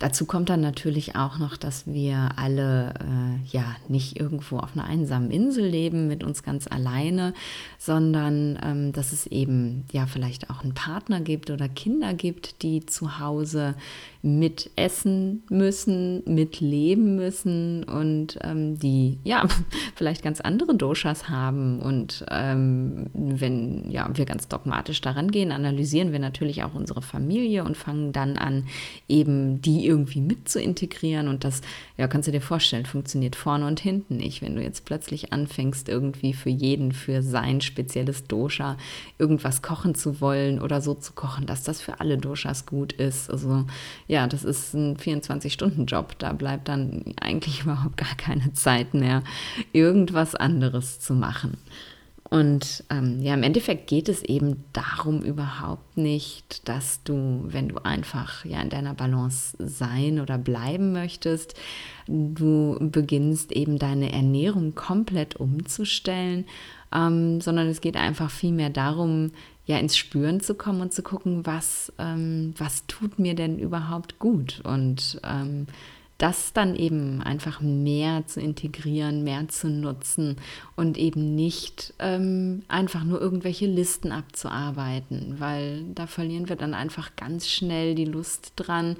Dazu 0.03 0.27
kommt 0.27 0.49
dann 0.49 0.61
natürlich 0.61 1.15
auch 1.15 1.39
noch, 1.39 1.57
dass 1.57 1.87
wir 1.87 2.31
alle 2.35 2.93
äh, 2.99 3.47
ja 3.57 3.77
nicht 3.87 4.19
irgendwo 4.19 4.59
auf 4.59 4.71
einer 4.75 4.83
einsamen 4.83 5.31
Insel 5.31 5.65
leben 5.65 6.09
mit 6.09 6.25
uns 6.25 6.43
ganz 6.43 6.67
alleine, 6.67 7.35
sondern 7.79 8.59
ähm, 8.65 8.93
dass 8.93 9.13
es 9.13 9.29
eben 9.29 9.85
ja 9.93 10.07
vielleicht 10.07 10.51
auch 10.51 10.65
einen 10.65 10.75
Partner 10.75 11.21
gibt 11.21 11.51
oder 11.51 11.69
Kinder 11.69 12.15
gibt, 12.15 12.65
die 12.65 12.85
zu 12.85 13.21
Hause 13.21 13.77
mit 14.25 14.71
essen 14.77 15.43
müssen, 15.51 16.23
mit 16.33 16.61
leben 16.61 17.17
müssen 17.17 17.83
und 17.83 18.39
ähm, 18.43 18.79
die 18.79 19.19
ja 19.25 19.49
vielleicht 19.97 20.23
ganz 20.23 20.41
andere 20.41 20.77
Doshas 20.77 21.29
haben. 21.29 21.81
Und 21.81 22.25
ähm, 22.31 23.07
wenn 23.15 23.91
ja, 23.91 24.09
wir 24.15 24.25
ganz 24.25 24.47
dogmatisch 24.47 25.01
daran 25.01 25.33
gehen, 25.33 25.51
analysieren 25.51 26.13
wir 26.13 26.21
natürlich 26.21 26.63
auch 26.63 26.75
unsere 26.75 27.03
Familie 27.03 27.65
und 27.65 27.77
fangen 27.77 28.13
dann 28.13 28.39
an, 28.39 28.69
eben 29.09 29.61
die 29.61 29.87
irgendwie 29.87 30.21
mit 30.21 30.49
zu 30.49 30.61
integrieren. 30.61 31.27
Und 31.27 31.43
das, 31.43 31.61
ja, 31.97 32.07
kannst 32.07 32.29
du 32.29 32.33
dir 32.33 32.41
vorstellen, 32.41 32.87
funktioniert 32.87 33.35
vorne 33.35 33.67
und 33.67 33.81
hinten 33.81 34.19
nicht. 34.19 34.41
Wenn 34.41 34.55
du 34.55 34.63
jetzt 34.63 34.85
plötzlich 34.85 35.33
anfängst, 35.33 35.89
irgendwie 35.89 36.33
für 36.33 36.51
jeden, 36.51 36.93
für 36.93 37.23
sein 37.23 37.61
spezielles 37.61 38.29
Dosha 38.29 38.77
irgendwas 39.19 39.63
kochen 39.63 39.97
zu 39.97 40.21
wollen 40.21 40.61
oder 40.61 40.81
so 40.81 40.95
zu 40.95 41.13
kochen, 41.13 41.47
dass 41.47 41.65
das 41.65 41.81
für 41.81 41.99
alle 41.99 42.19
Doshas 42.19 42.67
gut 42.67 42.93
ist. 42.93 43.29
Also 43.29 43.65
ja, 44.13 44.27
das 44.27 44.45
ist 44.45 44.75
ein 44.75 44.99
24-Stunden-Job. 44.99 46.19
Da 46.19 46.35
bleibt 46.35 46.69
dann 46.69 47.15
eigentlich 47.19 47.61
überhaupt 47.63 47.97
gar 47.97 48.15
keine 48.17 48.53
Zeit 48.53 48.93
mehr, 48.93 49.23
irgendwas 49.73 50.35
anderes 50.35 51.01
zu 51.01 51.15
machen. 51.15 51.57
Und 52.29 52.85
ähm, 52.91 53.21
ja, 53.23 53.33
im 53.33 53.43
Endeffekt 53.43 53.87
geht 53.87 54.11
es 54.11 54.23
eben 54.23 54.65
darum 54.75 55.23
überhaupt 55.23 55.97
nicht, 55.97 56.69
dass 56.69 57.03
du, 57.05 57.45
wenn 57.45 57.69
du 57.69 57.85
einfach 57.85 58.45
ja 58.45 58.61
in 58.61 58.69
deiner 58.69 58.95
Balance 58.95 59.57
sein 59.59 60.21
oder 60.21 60.37
bleiben 60.37 60.93
möchtest, 60.93 61.55
du 62.07 62.77
beginnst 62.81 63.53
eben 63.53 63.79
deine 63.79 64.13
Ernährung 64.13 64.75
komplett 64.75 65.37
umzustellen, 65.37 66.47
ähm, 66.95 67.41
sondern 67.41 67.69
es 67.69 67.81
geht 67.81 67.97
einfach 67.97 68.31
vielmehr 68.31 68.71
darum, 68.71 69.33
ja 69.65 69.79
ins 69.79 69.97
Spüren 69.97 70.41
zu 70.41 70.55
kommen 70.55 70.81
und 70.81 70.93
zu 70.93 71.03
gucken, 71.03 71.47
was, 71.47 71.93
ähm, 71.99 72.55
was 72.59 72.87
tut 72.87 73.19
mir 73.19 73.35
denn 73.35 73.59
überhaupt 73.59 74.19
gut 74.19 74.61
und 74.65 75.21
ähm, 75.25 75.67
das 76.19 76.53
dann 76.53 76.77
eben 76.77 77.21
einfach 77.21 77.61
mehr 77.61 78.25
zu 78.27 78.41
integrieren, 78.41 79.25
mehr 79.25 79.49
zu 79.49 79.69
nutzen 79.69 80.37
und 80.77 80.97
eben 80.97 81.35
nicht 81.35 81.95
ähm, 81.99 82.63
einfach 82.69 83.03
nur 83.03 83.21
irgendwelche 83.21 83.67
Listen 83.67 84.13
abzuarbeiten, 84.13 85.37
weil 85.39 85.83
da 85.95 86.07
verlieren 86.07 86.49
wir 86.49 86.55
dann 86.55 86.75
einfach 86.75 87.17
ganz 87.17 87.49
schnell 87.49 87.97
die 87.97 88.05
Lust 88.05 88.53
dran, 88.55 88.97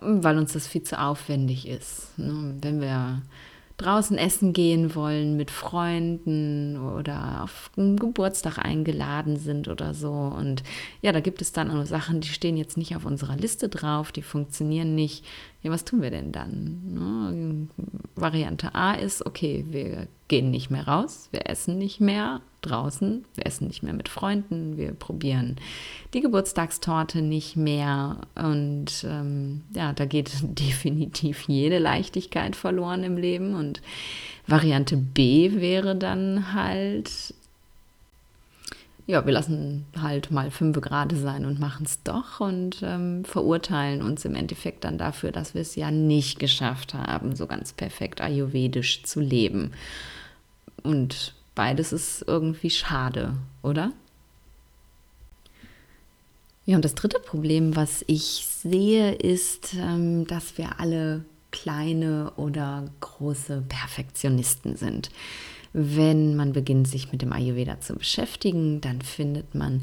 weil 0.00 0.38
uns 0.38 0.54
das 0.54 0.66
viel 0.66 0.82
zu 0.82 1.00
aufwendig 1.00 1.68
ist. 1.68 2.18
Ne? 2.18 2.56
Wenn 2.60 2.80
wir 2.80 3.22
draußen 3.76 4.16
essen 4.16 4.52
gehen 4.52 4.94
wollen 4.94 5.36
mit 5.36 5.50
Freunden 5.50 6.78
oder 6.78 7.42
auf 7.44 7.70
einen 7.76 7.98
Geburtstag 7.98 8.58
eingeladen 8.58 9.36
sind 9.36 9.68
oder 9.68 9.92
so. 9.92 10.10
Und 10.10 10.62
ja, 11.02 11.12
da 11.12 11.20
gibt 11.20 11.42
es 11.42 11.52
dann 11.52 11.70
auch 11.70 11.84
Sachen, 11.84 12.20
die 12.20 12.28
stehen 12.28 12.56
jetzt 12.56 12.78
nicht 12.78 12.96
auf 12.96 13.04
unserer 13.04 13.36
Liste 13.36 13.68
drauf, 13.68 14.12
die 14.12 14.22
funktionieren 14.22 14.94
nicht. 14.94 15.24
Ja, 15.66 15.72
was 15.72 15.84
tun 15.84 16.00
wir 16.00 16.12
denn 16.12 16.30
dann? 16.30 16.80
Ne? 16.94 17.66
Variante 18.14 18.76
A 18.76 18.94
ist, 18.94 19.26
okay, 19.26 19.64
wir 19.68 20.06
gehen 20.28 20.52
nicht 20.52 20.70
mehr 20.70 20.86
raus, 20.86 21.28
wir 21.32 21.50
essen 21.50 21.76
nicht 21.76 21.98
mehr 22.00 22.40
draußen, 22.62 23.24
wir 23.34 23.46
essen 23.46 23.66
nicht 23.66 23.82
mehr 23.82 23.92
mit 23.92 24.08
Freunden, 24.08 24.76
wir 24.76 24.92
probieren 24.92 25.56
die 26.14 26.20
Geburtstagstorte 26.20 27.20
nicht 27.20 27.56
mehr 27.56 28.18
und 28.36 29.04
ähm, 29.10 29.62
ja, 29.74 29.92
da 29.92 30.04
geht 30.04 30.30
definitiv 30.42 31.48
jede 31.48 31.80
Leichtigkeit 31.80 32.54
verloren 32.54 33.02
im 33.02 33.16
Leben 33.16 33.56
und 33.56 33.82
Variante 34.46 34.96
B 34.96 35.50
wäre 35.56 35.96
dann 35.96 36.52
halt, 36.54 37.34
ja, 39.06 39.24
wir 39.24 39.32
lassen 39.32 39.86
halt 40.00 40.32
mal 40.32 40.50
fünf 40.50 40.80
Grad 40.80 41.12
sein 41.12 41.44
und 41.44 41.60
machen 41.60 41.86
es 41.86 42.02
doch 42.02 42.40
und 42.40 42.82
ähm, 42.82 43.24
verurteilen 43.24 44.02
uns 44.02 44.24
im 44.24 44.34
Endeffekt 44.34 44.82
dann 44.82 44.98
dafür, 44.98 45.30
dass 45.30 45.54
wir 45.54 45.60
es 45.60 45.76
ja 45.76 45.92
nicht 45.92 46.40
geschafft 46.40 46.92
haben, 46.94 47.36
so 47.36 47.46
ganz 47.46 47.72
perfekt 47.72 48.20
ayurvedisch 48.20 49.04
zu 49.04 49.20
leben. 49.20 49.72
Und 50.82 51.34
beides 51.54 51.92
ist 51.92 52.24
irgendwie 52.26 52.70
schade, 52.70 53.34
oder? 53.62 53.92
Ja, 56.64 56.74
und 56.74 56.84
das 56.84 56.96
dritte 56.96 57.20
Problem, 57.20 57.76
was 57.76 58.04
ich 58.08 58.44
sehe, 58.44 59.12
ist, 59.12 59.74
ähm, 59.74 60.26
dass 60.26 60.58
wir 60.58 60.80
alle 60.80 61.24
kleine 61.52 62.32
oder 62.34 62.90
große 62.98 63.62
Perfektionisten 63.68 64.74
sind. 64.76 65.10
Wenn 65.72 66.36
man 66.36 66.52
beginnt, 66.52 66.88
sich 66.88 67.12
mit 67.12 67.22
dem 67.22 67.32
Ayurveda 67.32 67.80
zu 67.80 67.94
beschäftigen, 67.94 68.80
dann 68.80 69.02
findet 69.02 69.54
man 69.54 69.82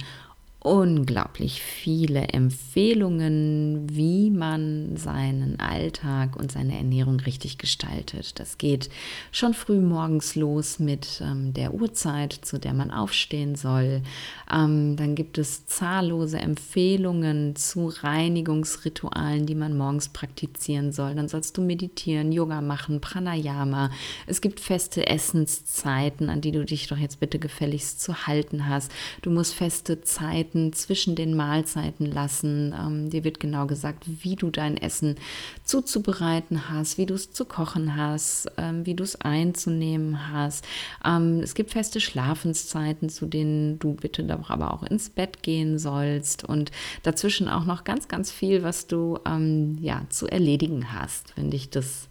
unglaublich 0.64 1.62
viele 1.62 2.30
Empfehlungen, 2.30 3.86
wie 3.90 4.32
man 4.32 4.96
seinen 4.96 5.60
Alltag 5.60 6.38
und 6.38 6.54
seine 6.54 6.78
Ernährung 6.78 7.20
richtig 7.20 7.58
gestaltet. 7.58 8.40
Das 8.40 8.58
geht 8.58 8.90
schon 9.34 9.54
früh 9.54 9.82
morgens 9.82 10.36
los 10.36 10.80
mit 10.80 11.22
ähm, 11.22 11.54
der 11.54 11.74
Uhrzeit, 11.74 12.32
zu 12.32 12.60
der 12.60 12.74
man 12.74 12.92
aufstehen 12.92 13.56
soll. 13.56 14.02
Ähm, 14.52 14.96
dann 14.96 15.16
gibt 15.16 15.38
es 15.38 15.66
zahllose 15.66 16.38
Empfehlungen 16.38 17.58
zu 17.58 17.88
Reinigungsritualen, 17.88 19.46
die 19.46 19.56
man 19.56 19.78
morgens 19.78 20.10
praktizieren 20.10 20.94
soll. 20.94 21.14
Dann 21.14 21.28
sollst 21.28 21.58
du 21.58 21.62
meditieren, 21.62 22.32
Yoga 22.32 22.62
machen, 22.62 23.02
Pranayama. 23.02 23.92
Es 24.28 24.40
gibt 24.40 24.62
feste 24.62 25.08
Essenszeiten, 25.08 26.30
an 26.30 26.40
die 26.40 26.54
du 26.54 26.64
dich 26.64 26.88
doch 26.88 26.98
jetzt 26.98 27.20
bitte 27.20 27.38
gefälligst 27.38 28.02
zu 28.02 28.28
halten 28.28 28.70
hast. 28.70 28.92
Du 29.22 29.30
musst 29.30 29.54
feste 29.54 30.02
Zeiten 30.02 30.53
Zeiten 30.54 30.74
zwischen 30.74 31.16
den 31.16 31.36
Mahlzeiten 31.36 32.06
lassen. 32.06 32.74
Ähm, 32.80 33.10
dir 33.10 33.24
wird 33.24 33.40
genau 33.40 33.66
gesagt, 33.66 34.04
wie 34.06 34.36
du 34.36 34.50
dein 34.52 34.78
Essen 34.78 35.16
zuzubereiten 35.64 36.70
hast, 36.70 36.98
wie 36.98 37.06
du 37.06 37.16
es 37.16 37.32
zu 37.32 37.46
kochen 37.46 37.96
hast, 37.96 38.48
ähm, 38.58 38.86
wie 38.86 38.94
du 38.94 39.04
es 39.04 39.20
einzunehmen 39.20 40.32
hast. 40.32 40.66
Ähm, 41.04 41.40
es 41.42 41.56
gibt 41.56 41.72
feste 41.72 42.00
Schlafenszeiten, 42.00 43.10
zu 43.10 43.26
denen 43.26 43.80
du 43.80 43.94
bitte 43.94 44.24
doch 44.24 44.50
aber 44.50 44.74
auch 44.74 44.84
ins 44.84 45.10
Bett 45.10 45.42
gehen 45.42 45.80
sollst 45.80 46.44
und 46.44 46.72
dazwischen 47.02 47.48
auch 47.50 47.66
noch 47.66 47.84
ganz, 47.84 48.08
ganz 48.08 48.32
viel, 48.32 48.64
was 48.64 48.88
du 48.88 49.20
ähm, 49.26 49.78
ja 49.82 50.04
zu 50.10 50.28
erledigen 50.28 50.94
hast, 50.94 51.36
wenn 51.36 51.50
dich 51.50 51.70
das 51.70 52.10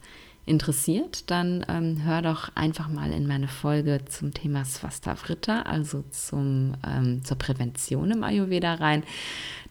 interessiert, 0.52 1.30
dann 1.30 1.64
ähm, 1.68 2.04
hör 2.04 2.20
doch 2.20 2.54
einfach 2.54 2.88
mal 2.88 3.10
in 3.10 3.26
meine 3.26 3.48
Folge 3.48 4.00
zum 4.08 4.34
Thema 4.34 4.64
Svastavrita, 4.64 5.62
also 5.62 6.04
zum, 6.10 6.74
ähm, 6.86 7.24
zur 7.24 7.38
Prävention 7.38 8.10
im 8.10 8.22
Ayurveda 8.22 8.74
rein. 8.74 9.02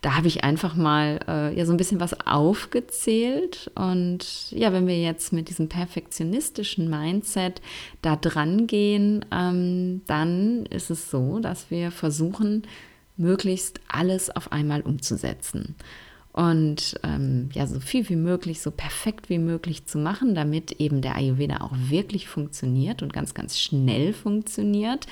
Da 0.02 0.16
habe 0.16 0.28
ich 0.28 0.44
einfach 0.44 0.76
mal 0.76 1.20
äh, 1.28 1.56
ja 1.56 1.66
so 1.66 1.72
ein 1.72 1.78
bisschen 1.78 2.00
was 2.00 2.20
aufgezählt. 2.26 3.70
Und 3.76 4.52
ja, 4.52 4.74
wenn 4.74 4.88
wir 4.88 5.00
jetzt 5.00 5.32
mit 5.32 5.50
diesem 5.50 5.70
perfektionistischen 5.70 6.90
Mindset 6.90 7.62
da 8.02 8.16
dran 8.16 8.66
gehen, 8.66 9.24
ähm, 9.32 10.02
dann 10.08 10.66
ist 10.66 10.90
es 10.90 11.12
so, 11.12 11.40
dass 11.40 11.70
wir 11.70 11.92
versuchen, 11.92 12.64
möglichst 13.18 13.80
alles 13.88 14.36
auf 14.36 14.52
einmal 14.52 14.82
umzusetzen 14.82 15.76
und 16.34 17.00
ähm, 17.04 17.50
ja, 17.54 17.68
so 17.68 17.80
viel 17.80 18.08
wie 18.08 18.16
möglich, 18.16 18.62
so 18.62 18.72
perfekt 18.72 19.30
wie 19.30 19.38
möglich 19.38 19.86
zu 19.86 19.98
machen, 19.98 20.34
damit 20.34 20.74
eben 20.74 21.02
der 21.02 21.16
Ayurveda 21.16 21.62
auch 21.62 21.74
wirklich 21.74 22.28
funktioniert 22.28 23.04
und 23.04 23.12
ganz, 23.12 23.34
ganz 23.34 23.60
schnell 23.60 24.14
funktioniert 24.14 25.08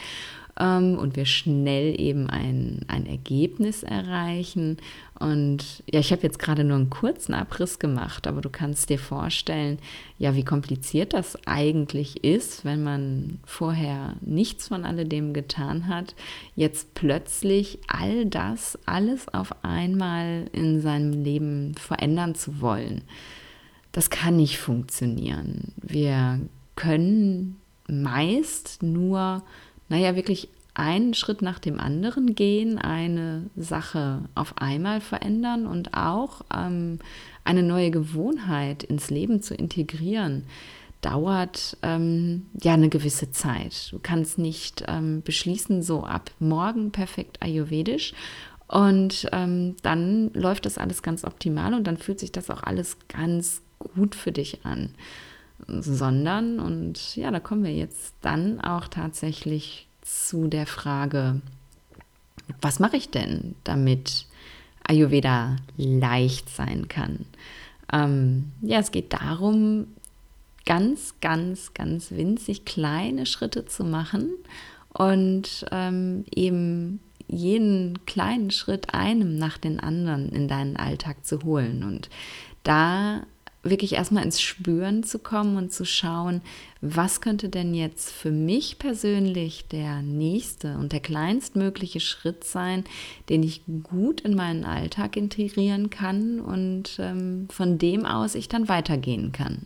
ähm, 0.59 0.97
und 0.97 1.15
wir 1.15 1.25
schnell 1.25 1.99
eben 1.99 2.29
ein, 2.29 2.81
ein 2.87 3.05
Ergebnis 3.05 3.83
erreichen. 3.83 4.77
Und 5.19 5.83
ja, 5.91 5.99
ich 5.99 6.11
habe 6.11 6.23
jetzt 6.23 6.39
gerade 6.39 6.63
nur 6.63 6.77
einen 6.77 6.89
kurzen 6.89 7.33
Abriss 7.33 7.79
gemacht, 7.79 8.27
aber 8.27 8.41
du 8.41 8.49
kannst 8.49 8.89
dir 8.89 8.99
vorstellen, 8.99 9.79
ja, 10.17 10.35
wie 10.35 10.43
kompliziert 10.43 11.13
das 11.13 11.37
eigentlich 11.45 12.23
ist, 12.23 12.65
wenn 12.65 12.83
man 12.83 13.39
vorher 13.45 14.15
nichts 14.21 14.67
von 14.67 14.85
alledem 14.85 15.33
getan 15.33 15.87
hat, 15.87 16.15
jetzt 16.55 16.93
plötzlich 16.93 17.79
all 17.87 18.25
das, 18.25 18.77
alles 18.85 19.27
auf 19.33 19.63
einmal 19.63 20.49
in 20.53 20.81
seinem 20.81 21.23
Leben 21.23 21.75
verändern 21.75 22.35
zu 22.35 22.61
wollen. 22.61 23.01
Das 23.91 24.09
kann 24.09 24.37
nicht 24.37 24.59
funktionieren. 24.59 25.73
Wir 25.81 26.39
können 26.75 27.59
meist 27.87 28.83
nur 28.83 29.43
naja, 29.89 30.15
wirklich 30.15 30.49
einen 30.73 31.13
Schritt 31.13 31.41
nach 31.41 31.59
dem 31.59 31.79
anderen 31.79 32.35
gehen, 32.35 32.77
eine 32.77 33.49
Sache 33.57 34.21
auf 34.33 34.57
einmal 34.57 35.01
verändern 35.01 35.67
und 35.67 35.93
auch 35.93 36.41
ähm, 36.55 36.99
eine 37.43 37.63
neue 37.63 37.91
Gewohnheit 37.91 38.83
ins 38.83 39.09
Leben 39.09 39.41
zu 39.41 39.55
integrieren, 39.55 40.45
dauert 41.01 41.77
ähm, 41.81 42.45
ja 42.61 42.73
eine 42.73 42.89
gewisse 42.89 43.31
Zeit. 43.31 43.89
Du 43.91 43.99
kannst 44.01 44.37
nicht 44.37 44.83
ähm, 44.87 45.21
beschließen, 45.21 45.81
so 45.81 46.03
ab 46.03 46.31
morgen 46.39 46.91
perfekt 46.91 47.41
ayurvedisch 47.41 48.13
und 48.67 49.27
ähm, 49.31 49.75
dann 49.81 50.31
läuft 50.33 50.65
das 50.65 50.77
alles 50.77 51.01
ganz 51.01 51.25
optimal 51.25 51.73
und 51.73 51.85
dann 51.87 51.97
fühlt 51.97 52.19
sich 52.19 52.31
das 52.31 52.49
auch 52.49 52.63
alles 52.63 52.97
ganz 53.07 53.61
gut 53.79 54.15
für 54.15 54.31
dich 54.31 54.59
an 54.63 54.91
sondern, 55.67 56.59
und 56.59 57.15
ja, 57.15 57.31
da 57.31 57.39
kommen 57.39 57.63
wir 57.63 57.73
jetzt 57.73 58.13
dann 58.21 58.61
auch 58.61 58.87
tatsächlich 58.87 59.87
zu 60.01 60.47
der 60.47 60.65
Frage, 60.65 61.41
was 62.61 62.79
mache 62.79 62.97
ich 62.97 63.09
denn, 63.09 63.55
damit 63.63 64.25
Ayurveda 64.83 65.57
leicht 65.77 66.49
sein 66.49 66.87
kann? 66.87 67.25
Ähm, 67.91 68.51
ja, 68.61 68.79
es 68.79 68.91
geht 68.91 69.13
darum, 69.13 69.87
ganz, 70.65 71.15
ganz, 71.21 71.73
ganz 71.73 72.11
winzig 72.11 72.65
kleine 72.65 73.25
Schritte 73.25 73.65
zu 73.65 73.83
machen 73.83 74.29
und 74.93 75.65
ähm, 75.71 76.25
eben 76.33 76.99
jeden 77.27 78.05
kleinen 78.05 78.51
Schritt 78.51 78.93
einem 78.93 79.37
nach 79.37 79.57
den 79.57 79.79
anderen 79.79 80.29
in 80.29 80.47
deinen 80.47 80.77
Alltag 80.77 81.25
zu 81.25 81.43
holen. 81.43 81.83
Und 81.83 82.09
da 82.63 83.23
wirklich 83.63 83.93
erstmal 83.93 84.23
ins 84.23 84.39
Spüren 84.39 85.03
zu 85.03 85.19
kommen 85.19 85.57
und 85.57 85.73
zu 85.73 85.85
schauen, 85.85 86.41
was 86.81 87.19
könnte 87.19 87.49
denn 87.49 87.73
jetzt 87.73 88.09
für 88.11 88.31
mich 88.31 88.79
persönlich 88.79 89.67
der 89.67 90.01
nächste 90.01 90.77
und 90.77 90.93
der 90.93 91.01
kleinstmögliche 91.01 91.99
Schritt 91.99 92.45
sein, 92.45 92.85
den 93.27 93.43
ich 93.43 93.61
gut 93.83 94.21
in 94.21 94.35
meinen 94.35 94.63
Alltag 94.63 95.17
integrieren 95.17 95.89
kann 95.89 96.39
und 96.39 96.97
ähm, 96.99 97.47
von 97.51 97.77
dem 97.77 98.05
aus 98.05 98.35
ich 98.35 98.47
dann 98.47 98.69
weitergehen 98.69 99.33
kann. 99.33 99.65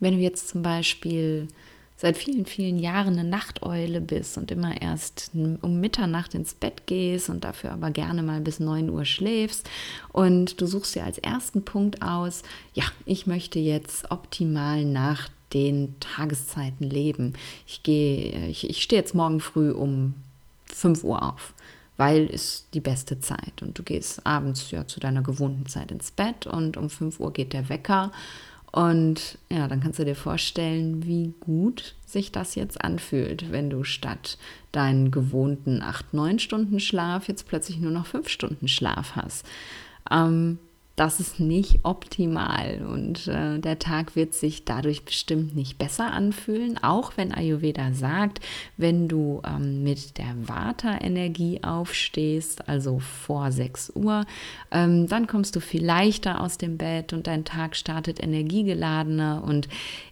Wenn 0.00 0.14
du 0.14 0.20
jetzt 0.20 0.48
zum 0.48 0.62
Beispiel 0.62 1.48
seit 1.98 2.16
vielen, 2.16 2.46
vielen 2.46 2.78
Jahren 2.78 3.18
eine 3.18 3.28
Nachteule 3.28 4.00
bist 4.00 4.38
und 4.38 4.50
immer 4.52 4.80
erst 4.80 5.32
um 5.34 5.80
Mitternacht 5.80 6.32
ins 6.34 6.54
Bett 6.54 6.86
gehst 6.86 7.28
und 7.28 7.42
dafür 7.42 7.72
aber 7.72 7.90
gerne 7.90 8.22
mal 8.22 8.40
bis 8.40 8.60
9 8.60 8.88
Uhr 8.88 9.04
schläfst 9.04 9.68
und 10.12 10.60
du 10.60 10.66
suchst 10.66 10.94
dir 10.94 11.04
als 11.04 11.18
ersten 11.18 11.64
Punkt 11.64 12.00
aus, 12.00 12.44
ja, 12.72 12.84
ich 13.04 13.26
möchte 13.26 13.58
jetzt 13.58 14.10
optimal 14.12 14.84
nach 14.84 15.28
den 15.52 15.96
Tageszeiten 15.98 16.88
leben. 16.88 17.32
Ich 17.66 17.82
gehe, 17.82 18.46
ich, 18.46 18.70
ich 18.70 18.82
stehe 18.82 19.00
jetzt 19.00 19.14
morgen 19.14 19.40
früh 19.40 19.72
um 19.72 20.14
5 20.66 21.04
Uhr 21.04 21.22
auf 21.22 21.52
weil 21.98 22.26
ist 22.26 22.68
die 22.74 22.80
beste 22.80 23.18
Zeit. 23.18 23.60
Und 23.60 23.76
du 23.76 23.82
gehst 23.82 24.24
abends 24.24 24.70
ja 24.70 24.86
zu 24.86 25.00
deiner 25.00 25.20
gewohnten 25.20 25.66
Zeit 25.66 25.90
ins 25.90 26.12
Bett 26.12 26.46
und 26.46 26.76
um 26.76 26.88
5 26.88 27.18
Uhr 27.18 27.32
geht 27.32 27.52
der 27.52 27.68
Wecker 27.68 28.12
und 28.72 29.38
ja, 29.50 29.66
dann 29.66 29.80
kannst 29.80 29.98
du 29.98 30.04
dir 30.04 30.14
vorstellen, 30.14 31.06
wie 31.06 31.32
gut 31.40 31.94
sich 32.06 32.32
das 32.32 32.54
jetzt 32.54 32.82
anfühlt, 32.84 33.50
wenn 33.50 33.70
du 33.70 33.84
statt 33.84 34.38
deinen 34.72 35.10
gewohnten 35.10 35.82
8, 35.82 36.12
9 36.12 36.38
Stunden 36.38 36.80
Schlaf 36.80 37.28
jetzt 37.28 37.48
plötzlich 37.48 37.78
nur 37.78 37.92
noch 37.92 38.06
5 38.06 38.28
Stunden 38.28 38.68
Schlaf 38.68 39.16
hast. 39.16 39.46
Ähm, 40.10 40.58
das 40.98 41.20
ist 41.20 41.38
nicht 41.38 41.80
optimal 41.84 42.82
und 42.82 43.28
äh, 43.28 43.58
der 43.60 43.78
Tag 43.78 44.16
wird 44.16 44.34
sich 44.34 44.64
dadurch 44.64 45.04
bestimmt 45.04 45.54
nicht 45.54 45.78
besser 45.78 46.12
anfühlen, 46.12 46.76
auch 46.82 47.12
wenn 47.16 47.32
Ayurveda 47.32 47.92
sagt, 47.92 48.40
wenn 48.76 49.06
du 49.06 49.40
ähm, 49.46 49.84
mit 49.84 50.18
der 50.18 50.34
Vata-Energie 50.42 51.62
aufstehst, 51.62 52.68
also 52.68 52.98
vor 52.98 53.52
6 53.52 53.92
Uhr, 53.94 54.26
ähm, 54.72 55.06
dann 55.06 55.28
kommst 55.28 55.54
du 55.54 55.60
viel 55.60 55.84
leichter 55.84 56.40
aus 56.40 56.58
dem 56.58 56.76
Bett 56.78 57.12
und 57.12 57.28
dein 57.28 57.44
Tag 57.44 57.76
startet 57.76 58.20
energiegeladener 58.22 59.44
und 59.44 59.68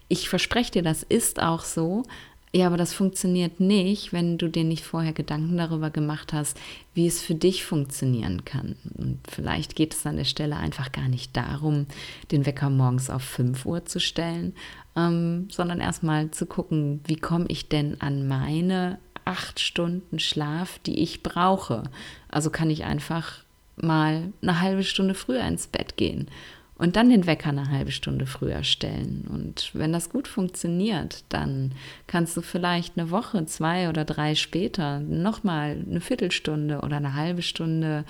ich 0.09 0.29
verspreche 0.29 0.71
dir, 0.71 0.83
das 0.83 1.03
ist 1.03 1.43
auch 1.43 1.63
so, 1.63 2.05
ja, 2.53 2.67
aber 2.67 2.77
das 2.77 2.95
funktioniert 2.95 3.61
nicht, 3.61 4.13
wenn 4.13 4.39
du 4.39 4.49
dir 4.49 4.65
nicht 4.65 4.85
vorher 4.85 5.13
Gedanken 5.13 5.57
darüber 5.57 5.91
gemacht 5.91 6.33
hast, 6.33 6.59
wie 6.95 7.07
es 7.07 7.21
für 7.21 7.35
dich 7.35 7.65
funktionieren 7.65 8.45
kann. 8.45 8.77
Und 8.95 9.19
vielleicht 9.29 9.77
geht 9.77 9.95
es 9.95 10.07
an 10.07 10.17
der 10.17 10.25
Stelle 10.25 10.57
einfach 10.57 10.93
gar 10.93 11.09
nicht 11.09 11.37
darum, 11.37 11.87
den 12.31 12.47
Wecker 12.47 12.71
morgens 12.71 13.11
auf 13.11 13.23
5 13.23 13.67
Uhr 13.67 13.85
zu 13.85 14.01
stellen, 14.01 14.55
ähm, 14.97 15.49
sondern 15.51 15.81
erstmal 15.81 16.31
zu 16.31 16.47
gucken, 16.47 17.01
wie 17.05 17.17
komme 17.17 17.47
ich 17.49 17.69
denn 17.69 18.01
an 18.01 18.27
meine 18.27 18.99
acht 19.25 19.61
Stunden 19.61 20.19
Schlaf, 20.19 20.79
die 20.79 21.01
ich 21.03 21.23
brauche. 21.23 21.83
Also 22.29 22.51
kann 22.51 22.71
ich 22.71 22.85
einfach 22.85 23.45
mal 23.77 24.33
eine 24.41 24.61
halbe 24.61 24.85
Stunde 24.85 25.15
früher 25.15 25.45
ins 25.47 25.67
Bett 25.67 25.97
gehen 25.97 26.31
und 26.79 26.97
dann 26.97 27.09
den 27.09 27.27
Wecker 27.27 27.49
eine 27.49 27.71
halbe 27.71 27.91
Stunde 27.91 28.27
früher 28.27 28.63
stellen. 28.63 29.27
Und 29.31 29.71
wenn 29.73 29.93
das 29.93 30.11
gut 30.11 30.29
funktioniert, 30.29 31.25
dann 31.31 31.73
kannst 32.07 32.37
du 32.37 32.43
vielleicht 32.43 32.99
eine 32.99 33.11
Woche, 33.11 33.47
zwei 33.47 33.89
oder 33.89 34.05
drei 34.05 34.35
später 34.35 35.01
nochmal 35.01 35.83
eine 35.89 36.01
Viertelstunde 36.01 36.81
oder 36.81 36.99
eine 36.99 37.15
halbe 37.15 37.41
Stunde 37.41 38.05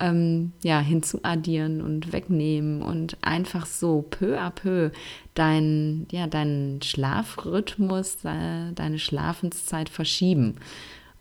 ähm, 0.00 0.52
ja, 0.62 0.80
hinzuaddieren 0.80 1.80
und 1.80 2.12
wegnehmen 2.12 2.82
und 2.82 3.16
einfach 3.22 3.64
so 3.64 4.02
peu 4.02 4.38
à 4.38 4.50
peu 4.50 4.90
deinen 5.34 6.06
ja, 6.10 6.26
deinen 6.26 6.82
Schlafrhythmus, 6.82 8.18
deine 8.22 8.98
Schlafenszeit 8.98 9.88
verschieben. 9.88 10.56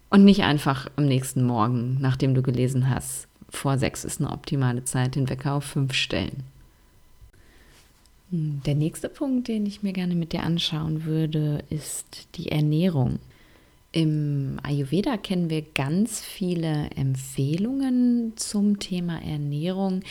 Und 0.10 0.26
nicht 0.26 0.42
einfach 0.42 0.90
am 0.96 1.06
nächsten 1.06 1.44
Morgen, 1.44 1.98
nachdem 2.02 2.34
du 2.34 2.42
gelesen 2.42 2.90
hast, 2.90 3.28
vor 3.50 3.78
sechs 3.78 4.04
ist 4.04 4.20
eine 4.20 4.32
optimale 4.32 4.84
Zeit, 4.84 5.16
den 5.16 5.30
Wecker 5.30 5.54
auf 5.54 5.64
fünf 5.64 5.94
stellen. 5.94 6.44
Der 8.32 8.76
nächste 8.76 9.10
Punkt, 9.10 9.48
den 9.48 9.66
ich 9.66 9.82
mir 9.82 9.94
gerne 9.94 10.14
mit 10.14 10.34
dir 10.34 10.44
anschauen 10.44 11.06
würde, 11.06 11.64
ist 11.70 12.28
die 12.36 12.52
Ernährung. 12.52 13.20
Im 13.92 14.60
Ayurveda 14.62 15.18
kennen 15.18 15.50
wir 15.50 15.64
ganz 15.64 16.22
viele 16.22 16.92
Empfehlungen 16.96 18.34
zum 18.36 18.78
Thema 18.78 19.20
Ernährung, 19.24 20.02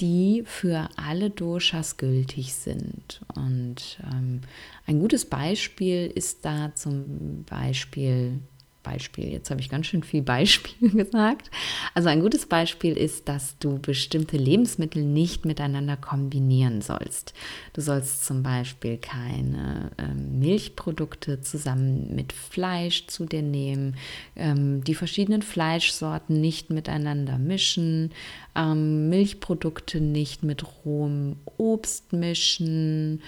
die 0.00 0.42
für 0.46 0.88
alle 0.96 1.28
Doshas 1.28 1.98
gültig 1.98 2.54
sind. 2.54 3.20
Und 3.34 3.98
ähm, 4.10 4.40
ein 4.86 4.98
gutes 4.98 5.26
Beispiel 5.26 6.10
ist 6.14 6.46
da 6.46 6.74
zum 6.74 7.44
Beispiel 7.44 8.40
Beispiel. 8.86 9.30
Jetzt 9.30 9.50
habe 9.50 9.60
ich 9.60 9.68
ganz 9.68 9.86
schön 9.86 10.02
viel 10.02 10.22
Beispiel 10.22 10.90
gesagt. 10.92 11.50
Also 11.94 12.08
ein 12.08 12.20
gutes 12.20 12.46
Beispiel 12.46 12.96
ist, 12.96 13.28
dass 13.28 13.58
du 13.58 13.78
bestimmte 13.78 14.36
Lebensmittel 14.36 15.02
nicht 15.02 15.44
miteinander 15.44 15.96
kombinieren 15.96 16.80
sollst. 16.80 17.34
Du 17.72 17.80
sollst 17.80 18.24
zum 18.24 18.42
Beispiel 18.42 18.98
keine 18.98 19.90
ähm, 19.98 20.38
Milchprodukte 20.38 21.40
zusammen 21.40 22.14
mit 22.14 22.32
Fleisch 22.32 23.06
zu 23.08 23.26
dir 23.26 23.42
nehmen, 23.42 23.96
ähm, 24.36 24.84
die 24.84 24.94
verschiedenen 24.94 25.42
Fleischsorten 25.42 26.40
nicht 26.40 26.70
miteinander 26.70 27.38
mischen, 27.38 28.12
ähm, 28.54 29.08
Milchprodukte 29.08 30.00
nicht 30.00 30.44
mit 30.44 30.64
rohem 30.84 31.36
Obst 31.56 32.12
mischen. 32.12 33.20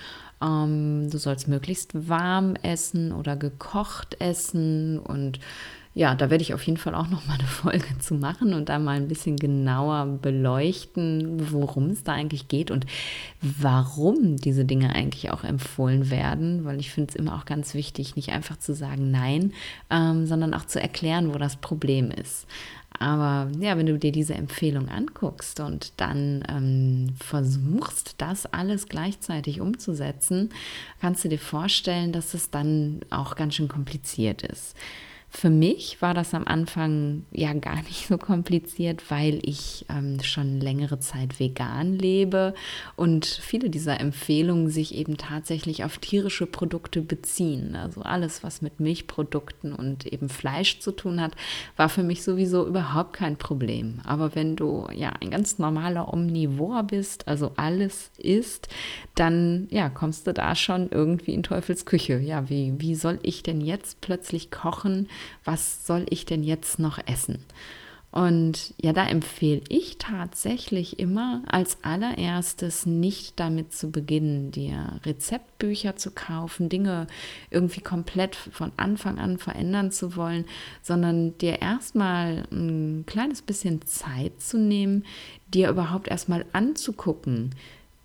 Ähm, 0.42 1.08
du 1.10 1.18
sollst 1.18 1.48
möglichst 1.48 2.08
warm 2.08 2.54
essen 2.62 3.12
oder 3.12 3.36
gekocht 3.36 4.20
essen 4.20 4.98
und 4.98 5.40
ja, 5.98 6.14
da 6.14 6.30
werde 6.30 6.42
ich 6.42 6.54
auf 6.54 6.62
jeden 6.62 6.76
Fall 6.76 6.94
auch 6.94 7.08
noch 7.08 7.26
mal 7.26 7.34
eine 7.34 7.48
Folge 7.48 7.98
zu 7.98 8.14
machen 8.14 8.54
und 8.54 8.68
da 8.68 8.78
mal 8.78 8.94
ein 8.94 9.08
bisschen 9.08 9.36
genauer 9.36 10.06
beleuchten, 10.22 11.50
worum 11.52 11.90
es 11.90 12.04
da 12.04 12.12
eigentlich 12.12 12.46
geht 12.46 12.70
und 12.70 12.86
warum 13.40 14.36
diese 14.36 14.64
Dinge 14.64 14.94
eigentlich 14.94 15.32
auch 15.32 15.42
empfohlen 15.42 16.08
werden, 16.08 16.64
weil 16.64 16.78
ich 16.78 16.92
finde 16.92 17.10
es 17.10 17.16
immer 17.16 17.34
auch 17.34 17.46
ganz 17.46 17.74
wichtig, 17.74 18.14
nicht 18.14 18.30
einfach 18.30 18.60
zu 18.60 18.74
sagen 18.74 19.10
Nein, 19.10 19.52
ähm, 19.90 20.26
sondern 20.26 20.54
auch 20.54 20.66
zu 20.66 20.80
erklären, 20.80 21.34
wo 21.34 21.38
das 21.38 21.56
Problem 21.56 22.12
ist. 22.12 22.46
Aber 22.98 23.50
ja, 23.60 23.76
wenn 23.76 23.86
du 23.86 23.98
dir 23.98 24.12
diese 24.12 24.34
Empfehlung 24.34 24.88
anguckst 24.88 25.60
und 25.60 25.92
dann 25.98 26.42
ähm, 26.48 27.14
versuchst, 27.18 28.14
das 28.18 28.46
alles 28.46 28.88
gleichzeitig 28.88 29.60
umzusetzen, 29.60 30.50
kannst 31.00 31.24
du 31.24 31.28
dir 31.28 31.38
vorstellen, 31.38 32.12
dass 32.12 32.34
es 32.34 32.50
dann 32.50 33.00
auch 33.10 33.36
ganz 33.36 33.54
schön 33.54 33.68
kompliziert 33.68 34.42
ist. 34.42 34.76
Für 35.30 35.50
mich 35.50 36.00
war 36.00 36.14
das 36.14 36.32
am 36.32 36.44
Anfang 36.46 37.26
ja 37.30 37.52
gar 37.52 37.82
nicht 37.82 38.08
so 38.08 38.16
kompliziert, 38.16 39.10
weil 39.10 39.40
ich 39.42 39.84
ähm, 39.90 40.20
schon 40.22 40.58
längere 40.58 41.00
Zeit 41.00 41.38
vegan 41.38 41.92
lebe 41.92 42.54
und 42.96 43.26
viele 43.26 43.68
dieser 43.68 44.00
Empfehlungen 44.00 44.70
sich 44.70 44.94
eben 44.94 45.18
tatsächlich 45.18 45.84
auf 45.84 45.98
tierische 45.98 46.46
Produkte 46.46 47.02
beziehen. 47.02 47.76
Also 47.76 48.00
alles, 48.02 48.42
was 48.42 48.62
mit 48.62 48.80
Milchprodukten 48.80 49.74
und 49.74 50.06
eben 50.06 50.30
Fleisch 50.30 50.80
zu 50.80 50.92
tun 50.92 51.20
hat, 51.20 51.36
war 51.76 51.90
für 51.90 52.02
mich 52.02 52.22
sowieso 52.22 52.66
überhaupt 52.66 53.12
kein 53.12 53.36
Problem. 53.36 54.00
Aber 54.04 54.34
wenn 54.34 54.56
du 54.56 54.88
ja 54.94 55.10
ein 55.20 55.30
ganz 55.30 55.58
normaler 55.58 56.12
Omnivor 56.12 56.84
bist, 56.84 57.28
also 57.28 57.52
alles 57.56 58.10
isst, 58.16 58.68
dann 59.14 59.68
ja, 59.70 59.90
kommst 59.90 60.26
du 60.26 60.32
da 60.32 60.54
schon 60.54 60.88
irgendwie 60.90 61.34
in 61.34 61.42
Teufels 61.42 61.84
Küche. 61.84 62.18
Ja, 62.18 62.48
wie, 62.48 62.74
wie 62.78 62.94
soll 62.94 63.18
ich 63.22 63.42
denn 63.42 63.60
jetzt 63.60 64.00
plötzlich 64.00 64.50
kochen? 64.50 65.08
Was 65.44 65.86
soll 65.86 66.06
ich 66.10 66.24
denn 66.24 66.42
jetzt 66.42 66.78
noch 66.78 66.98
essen? 67.06 67.44
Und 68.10 68.72
ja, 68.80 68.94
da 68.94 69.06
empfehle 69.06 69.60
ich 69.68 69.98
tatsächlich 69.98 70.98
immer 70.98 71.42
als 71.46 71.76
allererstes 71.84 72.86
nicht 72.86 73.38
damit 73.38 73.74
zu 73.74 73.90
beginnen, 73.90 74.50
dir 74.50 74.98
Rezeptbücher 75.04 75.96
zu 75.96 76.12
kaufen, 76.12 76.70
Dinge 76.70 77.06
irgendwie 77.50 77.82
komplett 77.82 78.34
von 78.34 78.72
Anfang 78.78 79.18
an 79.18 79.36
verändern 79.36 79.90
zu 79.90 80.16
wollen, 80.16 80.46
sondern 80.82 81.36
dir 81.36 81.60
erstmal 81.60 82.44
ein 82.50 83.04
kleines 83.06 83.42
bisschen 83.42 83.82
Zeit 83.82 84.40
zu 84.40 84.56
nehmen, 84.58 85.04
dir 85.52 85.68
überhaupt 85.68 86.08
erstmal 86.08 86.46
anzugucken, 86.52 87.54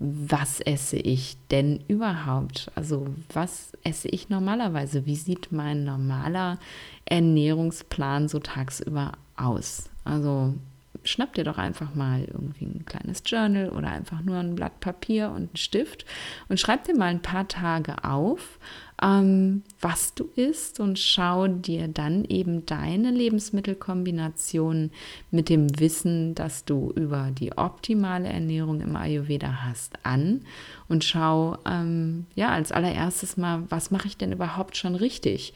was 0.04 0.60
esse 0.60 0.98
ich 0.98 1.38
denn 1.50 1.80
überhaupt? 1.88 2.70
Also 2.76 3.08
was 3.32 3.72
esse 3.84 4.10
ich 4.10 4.28
normalerweise? 4.28 5.06
Wie 5.06 5.16
sieht 5.16 5.52
mein 5.52 5.86
normaler 5.86 6.60
Ernährungsplan 7.06 8.28
so 8.28 8.40
tagsüber 8.40 9.14
aus? 9.38 9.90
Also 10.04 10.56
schnapp 11.04 11.34
dir 11.34 11.44
doch 11.44 11.58
einfach 11.58 11.96
mal 11.96 12.22
irgendwie 12.22 12.66
ein 12.66 12.86
kleines 12.86 13.24
Journal 13.26 13.70
oder 13.70 13.90
einfach 13.90 14.22
nur 14.22 14.38
ein 14.38 14.56
Blatt 14.56 14.80
Papier 14.80 15.30
und 15.30 15.36
einen 15.36 15.56
Stift 15.56 16.06
und 16.50 16.60
schreib 16.60 16.86
dir 16.86 16.98
mal 16.98 17.08
ein 17.08 17.22
paar 17.22 17.48
Tage 17.48 18.04
auf, 18.04 18.60
ähm, 19.02 19.64
was 19.82 20.14
du 20.14 20.30
isst 20.36 20.80
und 20.80 20.98
schau 21.00 21.48
dir 21.48 21.88
dann 21.88 22.24
eben 22.26 22.66
deine 22.66 23.12
Lebensmittelkombination 23.12 24.92
mit 25.32 25.50
dem 25.50 25.80
Wissen, 25.80 26.36
das 26.36 26.66
du 26.66 26.92
über 26.96 27.32
die 27.32 27.58
optimale 27.58 28.30
Ernährung 28.30 28.82
im 28.82 28.96
Ayurveda 28.96 29.64
hast, 29.64 29.94
an 30.04 30.42
und 30.88 31.04
schau 31.04 31.58
ähm, 31.66 32.28
ja 32.36 32.50
als 32.50 32.72
allererstes 32.72 33.36
mal, 33.36 33.64
was 33.70 33.92
mache 33.92 34.08
ich 34.08 34.18
denn 34.18 34.32
überhaupt 34.32 34.78
schon 34.78 34.96
richtig? 34.96 35.54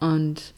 Und 0.00 0.54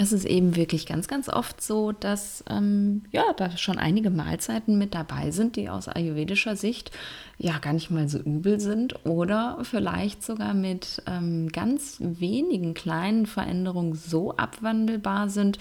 es 0.00 0.12
ist 0.12 0.24
eben 0.24 0.54
wirklich 0.54 0.86
ganz, 0.86 1.08
ganz 1.08 1.28
oft 1.28 1.60
so, 1.60 1.90
dass 1.90 2.44
ähm, 2.48 3.02
ja, 3.10 3.24
da 3.36 3.56
schon 3.56 3.78
einige 3.78 4.10
Mahlzeiten 4.10 4.78
mit 4.78 4.94
dabei 4.94 5.32
sind, 5.32 5.56
die 5.56 5.68
aus 5.68 5.88
ayurvedischer 5.88 6.54
Sicht 6.54 6.92
ja 7.36 7.58
gar 7.58 7.72
nicht 7.72 7.90
mal 7.90 8.08
so 8.08 8.18
übel 8.18 8.60
sind 8.60 9.04
oder 9.04 9.58
vielleicht 9.62 10.22
sogar 10.22 10.54
mit 10.54 11.02
ähm, 11.08 11.48
ganz 11.48 11.96
wenigen 11.98 12.74
kleinen 12.74 13.26
Veränderungen 13.26 13.94
so 13.94 14.36
abwandelbar 14.36 15.28
sind, 15.30 15.58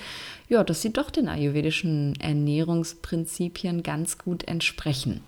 ja, 0.48 0.64
dass 0.64 0.84
sie 0.84 0.94
doch 0.94 1.10
den 1.10 1.28
ayurvedischen 1.28 2.14
Ernährungsprinzipien 2.20 3.82
ganz 3.82 4.20
gut 4.20 4.48
entsprechen. 4.48 5.22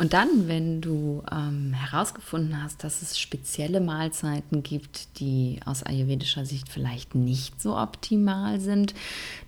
Und 0.00 0.14
dann, 0.14 0.48
wenn 0.48 0.80
du 0.80 1.22
ähm, 1.30 1.74
herausgefunden 1.74 2.62
hast, 2.62 2.84
dass 2.84 3.02
es 3.02 3.18
spezielle 3.18 3.82
Mahlzeiten 3.82 4.62
gibt, 4.62 5.20
die 5.20 5.60
aus 5.66 5.82
ayurvedischer 5.82 6.46
Sicht 6.46 6.70
vielleicht 6.70 7.14
nicht 7.14 7.60
so 7.60 7.76
optimal 7.76 8.60
sind, 8.60 8.94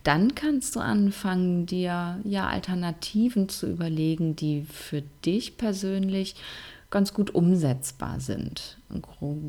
dann 0.05 0.35
kannst 0.35 0.77
du 0.77 0.81
anfangen, 0.81 1.65
dir 1.65 2.21
ja 2.25 2.49
Alternativen 2.49 3.49
zu 3.49 3.67
überlegen, 3.67 4.37
die 4.37 4.67
für 4.71 5.03
dich 5.25 5.57
persönlich 5.57 6.35
ganz 6.91 7.15
gut 7.15 7.35
umsetzbar 7.35 8.21
sind. 8.21 8.77
Ein 8.91 9.01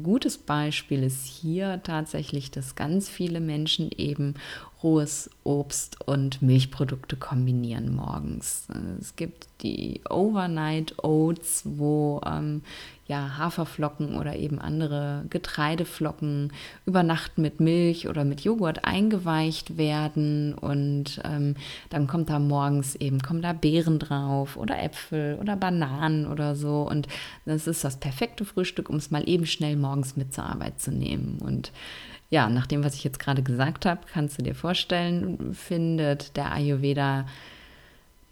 gutes 0.04 0.38
Beispiel 0.38 1.04
ist 1.04 1.26
hier 1.26 1.82
tatsächlich, 1.84 2.50
dass 2.50 2.76
ganz 2.76 3.10
viele 3.10 3.42
Menschen 3.42 3.92
eben 3.92 4.36
rohes 4.84 5.30
Obst 5.44 5.98
und 6.06 6.42
Milchprodukte 6.42 7.16
kombinieren 7.16 7.96
morgens. 7.96 8.68
Es 9.00 9.16
gibt 9.16 9.48
die 9.62 10.02
Overnight 10.10 11.04
Oats, 11.04 11.64
wo 11.66 12.22
ähm, 12.26 12.62
ja, 13.06 13.38
Haferflocken 13.38 14.16
oder 14.16 14.36
eben 14.36 14.60
andere 14.60 15.26
Getreideflocken 15.30 16.54
über 16.86 17.04
Nacht 17.04 17.38
mit 17.38 17.60
Milch 17.60 18.08
oder 18.08 18.24
mit 18.24 18.42
Joghurt 18.42 18.86
eingeweicht 18.86 19.78
werden 19.78 20.54
und 20.54 21.22
ähm, 21.26 21.56
dann 21.90 22.08
kommt 22.08 22.30
da 22.30 22.40
morgens 22.40 22.96
eben, 22.96 23.22
kommen 23.22 23.42
da 23.42 23.52
Beeren 23.52 24.00
drauf 24.00 24.56
oder 24.56 24.82
Äpfel 24.82 25.38
oder 25.42 25.58
Bananen 25.58 26.28
oder 26.28 26.56
so 26.56 26.88
und 26.90 27.08
das 27.46 27.68
ist 27.68 27.84
das 27.84 27.98
perfekte 27.98 28.46
Frühstück, 28.46 28.90
um 28.90 28.96
es 28.96 29.12
mal 29.12 29.28
eben 29.28 29.46
schnell 29.46 29.76
morgens 29.76 30.16
mit 30.16 30.34
zur 30.34 30.46
Arbeit 30.46 30.80
zu 30.80 30.92
nehmen 30.92 31.40
und 31.40 31.72
ja, 32.34 32.50
nach 32.50 32.66
dem, 32.66 32.84
was 32.84 32.96
ich 32.96 33.04
jetzt 33.04 33.20
gerade 33.20 33.44
gesagt 33.44 33.86
habe, 33.86 34.02
kannst 34.12 34.40
du 34.40 34.42
dir 34.42 34.56
vorstellen, 34.56 35.54
findet 35.54 36.36
der 36.36 36.52
Ayurveda 36.52 37.26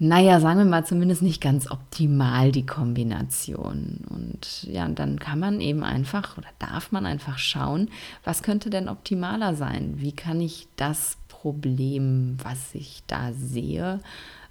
naja, 0.04 0.40
sagen 0.40 0.58
wir 0.58 0.66
mal 0.66 0.84
zumindest 0.84 1.22
nicht 1.22 1.44
ganz 1.44 1.70
optimal 1.70 2.52
die 2.52 2.66
Kombination. 2.66 4.00
Und 4.10 4.64
ja, 4.64 4.88
dann 4.88 5.20
kann 5.20 5.38
man 5.38 5.62
eben 5.62 5.84
einfach 5.84 6.40
oder 6.40 6.48
darf 6.58 6.92
man 6.92 7.06
einfach 7.06 7.38
schauen, 7.38 7.92
was 8.24 8.42
könnte 8.42 8.72
denn 8.72 8.90
optimaler 8.90 9.54
sein? 9.54 9.94
Wie 9.98 10.14
kann 10.14 10.42
ich 10.42 10.68
das 10.76 11.18
Problem, 11.28 12.38
was 12.44 12.74
ich 12.74 13.04
da 13.06 13.32
sehe, 13.32 14.00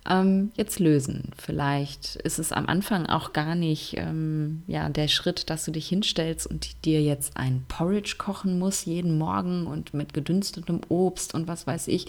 ähm, 0.08 0.50
jetzt 0.56 0.78
lösen? 0.78 1.30
Vielleicht 1.36 2.16
ist 2.16 2.38
es 2.38 2.52
am 2.52 2.66
Anfang 2.66 3.06
auch 3.06 3.32
gar 3.32 3.54
nicht 3.54 3.96
ähm, 3.96 4.62
ja, 4.66 4.88
der 4.88 5.08
Schritt, 5.08 5.50
dass 5.50 5.64
du 5.64 5.70
dich 5.70 5.88
hinstellst 5.88 6.46
und 6.46 6.84
dir 6.84 7.02
jetzt 7.02 7.36
ein 7.36 7.64
Porridge 7.68 8.16
kochen 8.18 8.58
musst 8.58 8.86
jeden 8.86 9.18
Morgen 9.18 9.66
und 9.66 9.94
mit 9.94 10.14
gedünstetem 10.14 10.80
Obst 10.88 11.34
und 11.34 11.48
was 11.48 11.66
weiß 11.66 11.88
ich, 11.88 12.06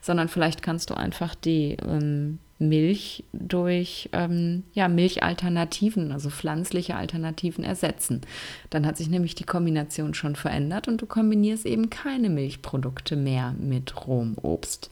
sondern 0.00 0.28
vielleicht 0.28 0.62
kannst 0.62 0.90
du 0.90 0.94
einfach 0.94 1.34
die 1.34 1.76
ähm, 1.86 2.38
Milch 2.58 3.24
durch 3.32 4.08
ähm, 4.12 4.64
ja, 4.72 4.88
Milchalternativen, 4.88 6.10
also 6.10 6.28
pflanzliche 6.28 6.96
Alternativen 6.96 7.62
ersetzen. 7.62 8.22
Dann 8.70 8.84
hat 8.84 8.96
sich 8.96 9.08
nämlich 9.08 9.36
die 9.36 9.44
Kombination 9.44 10.12
schon 10.14 10.34
verändert 10.34 10.88
und 10.88 11.00
du 11.00 11.06
kombinierst 11.06 11.66
eben 11.66 11.88
keine 11.88 12.28
Milchprodukte 12.28 13.14
mehr 13.14 13.54
mit 13.58 14.06
rohem 14.06 14.36
Obst. 14.42 14.90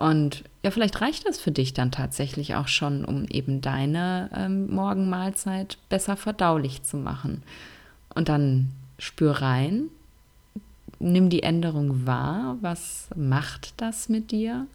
Und 0.00 0.44
ja, 0.64 0.70
vielleicht 0.70 1.02
reicht 1.02 1.28
das 1.28 1.38
für 1.38 1.50
dich 1.50 1.74
dann 1.74 1.92
tatsächlich 1.92 2.54
auch 2.54 2.68
schon, 2.68 3.04
um 3.04 3.26
eben 3.26 3.60
deine 3.60 4.30
ähm, 4.34 4.74
Morgenmahlzeit 4.74 5.76
besser 5.90 6.16
verdaulich 6.16 6.82
zu 6.82 6.96
machen. 6.96 7.42
Und 8.14 8.30
dann 8.30 8.70
spür 8.98 9.42
rein, 9.42 9.90
nimm 11.00 11.28
die 11.28 11.42
Änderung 11.42 12.06
wahr, 12.06 12.56
was 12.62 13.10
macht 13.14 13.74
das 13.76 14.08
mit 14.08 14.30
dir? 14.30 14.66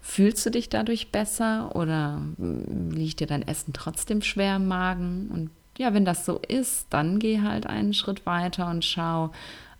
Fühlst 0.00 0.44
du 0.44 0.50
dich 0.50 0.68
dadurch 0.68 1.12
besser 1.12 1.76
oder 1.76 2.20
liegt 2.36 3.20
dir 3.20 3.28
dein 3.28 3.46
Essen 3.46 3.72
trotzdem 3.72 4.20
schwer 4.20 4.56
im 4.56 4.66
Magen? 4.66 5.28
Und 5.32 5.50
ja, 5.78 5.94
wenn 5.94 6.04
das 6.04 6.26
so 6.26 6.40
ist, 6.40 6.88
dann 6.90 7.20
geh 7.20 7.40
halt 7.40 7.68
einen 7.68 7.94
Schritt 7.94 8.26
weiter 8.26 8.68
und 8.68 8.84
schau, 8.84 9.30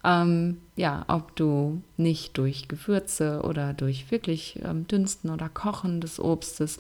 ähm, 0.07 0.59
ja, 0.77 1.05
ob 1.09 1.35
du 1.35 1.83
nicht 1.97 2.39
durch 2.39 2.69
Gewürze 2.69 3.43
oder 3.43 3.75
durch 3.75 4.11
wirklich 4.11 4.61
ähm, 4.65 4.87
Dünsten 4.87 5.31
oder 5.31 5.49
Kochen 5.49 6.01
des 6.01 6.21
Obstes 6.21 6.79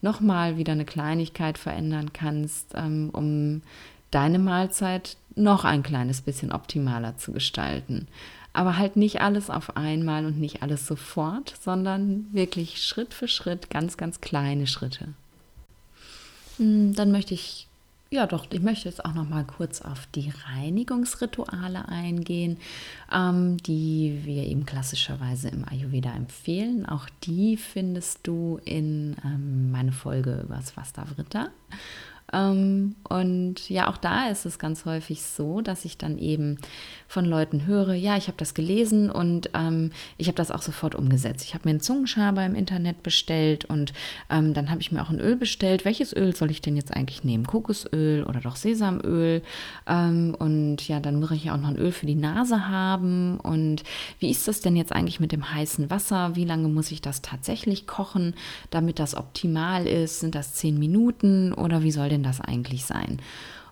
nochmal 0.00 0.56
wieder 0.56 0.72
eine 0.72 0.84
Kleinigkeit 0.84 1.58
verändern 1.58 2.12
kannst, 2.12 2.74
ähm, 2.74 3.10
um 3.12 3.62
deine 4.12 4.38
Mahlzeit 4.38 5.16
noch 5.34 5.64
ein 5.64 5.82
kleines 5.82 6.22
bisschen 6.22 6.52
optimaler 6.52 7.16
zu 7.16 7.32
gestalten. 7.32 8.06
Aber 8.52 8.78
halt 8.78 8.96
nicht 8.96 9.20
alles 9.20 9.50
auf 9.50 9.76
einmal 9.76 10.24
und 10.24 10.38
nicht 10.38 10.62
alles 10.62 10.86
sofort, 10.86 11.54
sondern 11.60 12.26
wirklich 12.32 12.82
Schritt 12.82 13.12
für 13.12 13.28
Schritt, 13.28 13.70
ganz, 13.70 13.96
ganz 13.96 14.20
kleine 14.20 14.66
Schritte. 14.66 15.08
Hm, 16.58 16.94
dann 16.94 17.10
möchte 17.10 17.34
ich, 17.34 17.67
ja 18.10 18.26
doch, 18.26 18.46
ich 18.50 18.60
möchte 18.60 18.88
jetzt 18.88 19.04
auch 19.04 19.14
noch 19.14 19.28
mal 19.28 19.44
kurz 19.44 19.82
auf 19.82 20.06
die 20.14 20.32
Reinigungsrituale 20.46 21.88
eingehen, 21.88 22.58
ähm, 23.12 23.58
die 23.58 24.20
wir 24.24 24.44
eben 24.44 24.64
klassischerweise 24.64 25.48
im 25.48 25.66
Ayurveda 25.68 26.14
empfehlen. 26.14 26.86
Auch 26.86 27.08
die 27.24 27.56
findest 27.56 28.26
du 28.26 28.60
in 28.64 29.16
ähm, 29.24 29.70
meine 29.70 29.92
Folge 29.92 30.42
über 30.44 30.56
das 30.56 30.70
Vasta-Vritta. 30.70 31.44
Ähm, 31.44 31.50
und 32.30 33.68
ja, 33.68 33.88
auch 33.88 33.96
da 33.96 34.28
ist 34.28 34.44
es 34.44 34.58
ganz 34.58 34.84
häufig 34.84 35.22
so, 35.22 35.62
dass 35.62 35.84
ich 35.86 35.96
dann 35.96 36.18
eben 36.18 36.58
von 37.06 37.24
Leuten 37.24 37.64
höre, 37.64 37.94
ja, 37.94 38.18
ich 38.18 38.26
habe 38.26 38.36
das 38.36 38.52
gelesen 38.52 39.10
und 39.10 39.48
ähm, 39.54 39.92
ich 40.18 40.26
habe 40.26 40.36
das 40.36 40.50
auch 40.50 40.60
sofort 40.60 40.94
umgesetzt. 40.94 41.42
Ich 41.44 41.54
habe 41.54 41.66
mir 41.66 41.70
einen 41.70 41.80
Zungenschaber 41.80 42.44
im 42.44 42.54
Internet 42.54 43.02
bestellt 43.02 43.64
und 43.64 43.94
ähm, 44.28 44.52
dann 44.52 44.70
habe 44.70 44.82
ich 44.82 44.92
mir 44.92 45.00
auch 45.00 45.08
ein 45.08 45.20
Öl 45.20 45.36
bestellt. 45.36 45.86
Welches 45.86 46.14
Öl 46.14 46.36
soll 46.36 46.50
ich 46.50 46.60
denn 46.60 46.76
jetzt 46.76 46.94
eigentlich 46.94 47.24
nehmen? 47.24 47.46
Kokosöl 47.46 48.24
oder 48.24 48.40
doch 48.40 48.56
Sesamöl? 48.56 49.40
Ähm, 49.86 50.36
und 50.38 50.86
ja, 50.86 51.00
dann 51.00 51.18
muss 51.18 51.30
ich 51.30 51.50
auch 51.50 51.56
noch 51.56 51.68
ein 51.68 51.78
Öl 51.78 51.92
für 51.92 52.04
die 52.04 52.14
Nase 52.14 52.68
haben. 52.68 53.40
Und 53.40 53.84
wie 54.18 54.30
ist 54.30 54.46
das 54.46 54.60
denn 54.60 54.76
jetzt 54.76 54.92
eigentlich 54.92 55.18
mit 55.18 55.32
dem 55.32 55.54
heißen 55.54 55.88
Wasser? 55.90 56.36
Wie 56.36 56.44
lange 56.44 56.68
muss 56.68 56.90
ich 56.90 57.00
das 57.00 57.22
tatsächlich 57.22 57.86
kochen, 57.86 58.34
damit 58.68 58.98
das 58.98 59.14
optimal 59.14 59.86
ist? 59.86 60.20
Sind 60.20 60.34
das 60.34 60.52
zehn 60.52 60.78
Minuten 60.78 61.54
oder 61.54 61.82
wie 61.82 61.90
soll 61.90 62.10
denn 62.10 62.17
das 62.22 62.40
eigentlich 62.40 62.84
sein? 62.84 63.20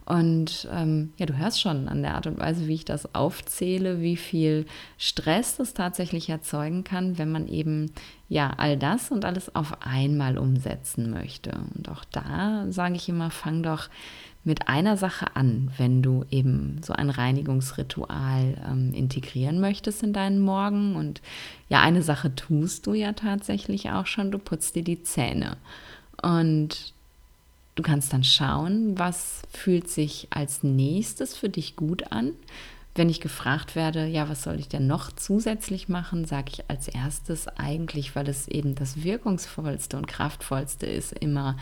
Und 0.06 0.68
ähm, 0.72 1.12
ja, 1.16 1.26
du 1.26 1.36
hörst 1.36 1.60
schon 1.60 1.88
an 1.88 2.02
der 2.02 2.14
Art 2.14 2.28
und 2.28 2.38
Weise, 2.38 2.68
wie 2.68 2.74
ich 2.74 2.84
das 2.84 3.12
aufzähle, 3.12 4.00
wie 4.00 4.16
viel 4.16 4.64
Stress 4.98 5.56
das 5.56 5.74
tatsächlich 5.74 6.28
erzeugen 6.28 6.84
kann, 6.84 7.18
wenn 7.18 7.32
man 7.32 7.48
eben 7.48 7.90
ja 8.28 8.52
all 8.56 8.76
das 8.76 9.10
und 9.10 9.24
alles 9.24 9.54
auf 9.56 9.82
einmal 9.82 10.38
umsetzen 10.38 11.10
möchte. 11.10 11.58
Und 11.74 11.88
auch 11.88 12.04
da 12.04 12.66
sage 12.70 12.94
ich 12.94 13.08
immer, 13.08 13.32
fang 13.32 13.64
doch 13.64 13.88
mit 14.44 14.68
einer 14.68 14.96
Sache 14.96 15.34
an, 15.34 15.72
wenn 15.76 16.02
du 16.02 16.24
eben 16.30 16.80
so 16.84 16.92
ein 16.92 17.10
Reinigungsritual 17.10 18.54
ähm, 18.64 18.92
integrieren 18.94 19.60
möchtest 19.60 20.04
in 20.04 20.12
deinen 20.12 20.38
Morgen. 20.38 20.94
Und 20.94 21.20
ja, 21.68 21.80
eine 21.80 22.02
Sache 22.02 22.32
tust 22.32 22.86
du 22.86 22.94
ja 22.94 23.12
tatsächlich 23.12 23.90
auch 23.90 24.06
schon, 24.06 24.30
du 24.30 24.38
putzt 24.38 24.76
dir 24.76 24.84
die 24.84 25.02
Zähne. 25.02 25.56
Und 26.22 26.94
Du 27.76 27.82
kannst 27.82 28.12
dann 28.14 28.24
schauen, 28.24 28.98
was 28.98 29.42
fühlt 29.52 29.88
sich 29.88 30.28
als 30.30 30.62
nächstes 30.62 31.36
für 31.36 31.50
dich 31.50 31.76
gut 31.76 32.10
an. 32.10 32.32
Wenn 32.94 33.10
ich 33.10 33.20
gefragt 33.20 33.76
werde, 33.76 34.06
ja, 34.06 34.30
was 34.30 34.42
soll 34.42 34.58
ich 34.58 34.70
denn 34.70 34.86
noch 34.86 35.12
zusätzlich 35.12 35.90
machen, 35.90 36.24
sage 36.24 36.52
ich 36.54 36.70
als 36.70 36.88
erstes 36.88 37.46
eigentlich, 37.46 38.16
weil 38.16 38.26
es 38.30 38.48
eben 38.48 38.74
das 38.74 39.04
wirkungsvollste 39.04 39.98
und 39.98 40.08
kraftvollste 40.08 40.86
ist, 40.86 41.12
immer 41.12 41.58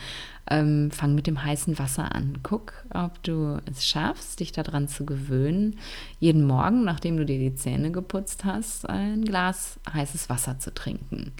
ähm, 0.48 0.92
fang 0.92 1.16
mit 1.16 1.26
dem 1.26 1.42
heißen 1.42 1.76
Wasser 1.80 2.14
an. 2.14 2.38
Guck, 2.44 2.72
ob 2.90 3.20
du 3.24 3.60
es 3.68 3.84
schaffst, 3.84 4.38
dich 4.38 4.52
daran 4.52 4.86
zu 4.86 5.04
gewöhnen, 5.04 5.80
jeden 6.20 6.46
Morgen, 6.46 6.84
nachdem 6.84 7.16
du 7.16 7.26
dir 7.26 7.40
die 7.40 7.56
Zähne 7.56 7.90
geputzt 7.90 8.44
hast, 8.44 8.88
ein 8.88 9.24
Glas 9.24 9.80
heißes 9.92 10.28
Wasser 10.28 10.60
zu 10.60 10.72
trinken. 10.72 11.32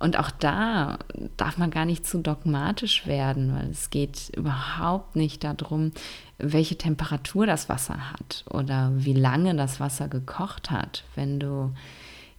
Und 0.00 0.16
auch 0.18 0.30
da 0.30 0.98
darf 1.36 1.58
man 1.58 1.70
gar 1.70 1.84
nicht 1.84 2.06
zu 2.06 2.18
dogmatisch 2.18 3.06
werden, 3.06 3.54
weil 3.54 3.70
es 3.70 3.90
geht 3.90 4.30
überhaupt 4.36 5.16
nicht 5.16 5.42
darum, 5.42 5.92
welche 6.38 6.78
Temperatur 6.78 7.46
das 7.46 7.68
Wasser 7.68 8.12
hat 8.12 8.44
oder 8.48 8.92
wie 8.94 9.14
lange 9.14 9.56
das 9.56 9.80
Wasser 9.80 10.08
gekocht 10.08 10.70
hat. 10.70 11.04
Wenn 11.16 11.40
du 11.40 11.72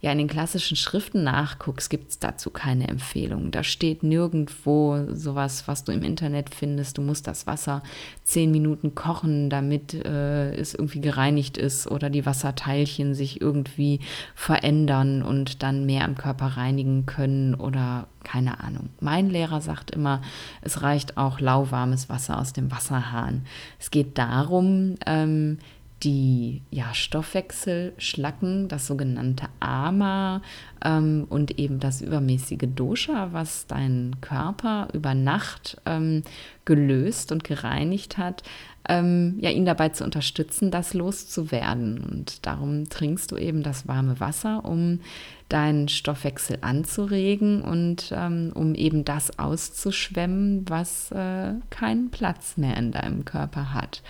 ja 0.00 0.12
in 0.12 0.18
den 0.18 0.28
klassischen 0.28 0.76
Schriften 0.76 1.24
nachguckst, 1.24 1.90
gibt 1.90 2.10
es 2.10 2.18
dazu 2.18 2.50
keine 2.50 2.88
Empfehlung. 2.88 3.50
Da 3.50 3.62
steht 3.62 4.02
nirgendwo 4.02 5.06
sowas, 5.12 5.68
was 5.68 5.84
du 5.84 5.92
im 5.92 6.02
Internet 6.02 6.54
findest. 6.54 6.96
Du 6.98 7.02
musst 7.02 7.26
das 7.26 7.46
Wasser 7.46 7.82
zehn 8.24 8.50
Minuten 8.50 8.94
kochen, 8.94 9.50
damit 9.50 9.94
äh, 9.94 10.54
es 10.54 10.74
irgendwie 10.74 11.00
gereinigt 11.00 11.58
ist 11.58 11.86
oder 11.86 12.08
die 12.08 12.24
Wasserteilchen 12.24 13.14
sich 13.14 13.40
irgendwie 13.40 14.00
verändern 14.34 15.22
und 15.22 15.62
dann 15.62 15.84
mehr 15.84 16.04
im 16.06 16.14
Körper 16.14 16.46
reinigen 16.46 17.04
können 17.04 17.54
oder 17.54 18.06
keine 18.24 18.60
Ahnung. 18.60 18.90
Mein 19.00 19.30
Lehrer 19.30 19.60
sagt 19.60 19.90
immer, 19.90 20.22
es 20.62 20.82
reicht 20.82 21.16
auch 21.16 21.40
lauwarmes 21.40 22.08
Wasser 22.08 22.38
aus 22.38 22.52
dem 22.52 22.70
Wasserhahn. 22.70 23.44
Es 23.78 23.90
geht 23.90 24.18
darum, 24.18 24.96
ähm, 25.06 25.58
die 26.02 26.62
ja, 26.70 26.94
Stoffwechselschlacken, 26.94 28.68
das 28.68 28.86
sogenannte 28.86 29.46
Ama 29.60 30.42
ähm, 30.84 31.26
und 31.28 31.58
eben 31.58 31.78
das 31.78 32.00
übermäßige 32.00 32.68
Dosha, 32.74 33.28
was 33.32 33.66
dein 33.66 34.16
Körper 34.20 34.88
über 34.92 35.14
Nacht 35.14 35.80
ähm, 35.86 36.22
gelöst 36.64 37.32
und 37.32 37.44
gereinigt 37.44 38.16
hat, 38.16 38.42
ähm, 38.88 39.36
ja, 39.40 39.50
ihn 39.50 39.66
dabei 39.66 39.90
zu 39.90 40.04
unterstützen, 40.04 40.70
das 40.70 40.94
loszuwerden. 40.94 42.02
Und 42.02 42.46
darum 42.46 42.88
trinkst 42.88 43.30
du 43.30 43.36
eben 43.36 43.62
das 43.62 43.86
warme 43.86 44.20
Wasser, 44.20 44.64
um 44.64 45.00
deinen 45.48 45.88
Stoffwechsel 45.88 46.58
anzuregen 46.62 47.62
und 47.62 48.12
ähm, 48.16 48.52
um 48.54 48.74
eben 48.74 49.04
das 49.04 49.38
auszuschwemmen, 49.38 50.64
was 50.68 51.10
äh, 51.12 51.54
keinen 51.70 52.10
Platz 52.10 52.56
mehr 52.56 52.76
in 52.76 52.92
deinem 52.92 53.24
Körper 53.24 53.74
hat. 53.74 54.02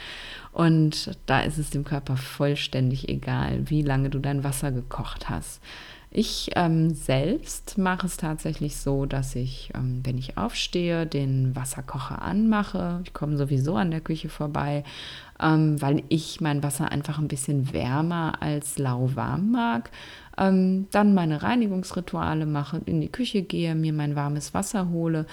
Und 0.53 1.17
da 1.27 1.41
ist 1.41 1.59
es 1.59 1.71
dem 1.71 1.85
Körper 1.85 2.17
vollständig 2.17 3.09
egal, 3.09 3.71
wie 3.71 3.83
lange 3.83 4.11
du 4.11 4.19
dein 4.19 4.43
Wasser 4.43 4.73
gekocht 4.73 5.29
hast. 5.29 5.61
Ich 6.13 6.51
ähm, 6.57 6.93
selbst 6.93 7.79
mache 7.79 8.07
es 8.07 8.17
tatsächlich 8.17 8.77
so, 8.77 9.07
dass 9.07 9.37
ich, 9.37 9.71
ähm, 9.77 10.01
wenn 10.03 10.19
ich 10.19 10.37
aufstehe, 10.37 11.07
den 11.07 11.55
Wasserkocher 11.55 12.21
anmache. 12.21 13.01
Ich 13.05 13.13
komme 13.13 13.37
sowieso 13.37 13.77
an 13.77 13.93
der 13.93 14.01
Küche 14.01 14.29
vorbei, 14.29 14.83
ähm, 15.41 15.81
weil 15.81 16.03
ich 16.09 16.41
mein 16.41 16.65
Wasser 16.65 16.91
einfach 16.91 17.19
ein 17.21 17.29
bisschen 17.29 17.73
wärmer 17.73 18.43
als 18.43 18.77
lauwarm 18.77 19.53
mag 19.53 19.91
ähm, 20.41 20.87
dann 20.91 21.15
meine 21.15 21.43
Reinigungsrituale 21.43 22.47
mache, 22.47 22.81
in 22.87 23.01
die 23.01 23.13
Küche 23.13 23.43
gehe, 23.43 23.75
mir 23.75 23.93
mein 23.93 24.17
warmes 24.17 24.55
Wasser 24.55 24.89
hole 24.89 25.27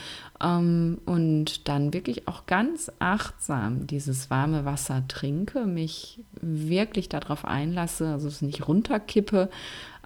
ähm, 0.44 1.00
und 1.06 1.68
dann 1.70 1.94
wirklich 1.94 2.28
auch 2.28 2.46
ganz 2.46 2.92
achtsam 3.00 3.88
dieses 3.88 4.30
warme 4.30 4.66
Wasser 4.66 5.04
trinke, 5.08 5.66
mich 5.66 6.20
wirklich 6.42 7.08
darauf 7.10 7.46
einlasse, 7.46 8.10
also 8.10 8.28
es 8.28 8.42
nicht 8.42 8.68
runterkippe, 8.68 9.50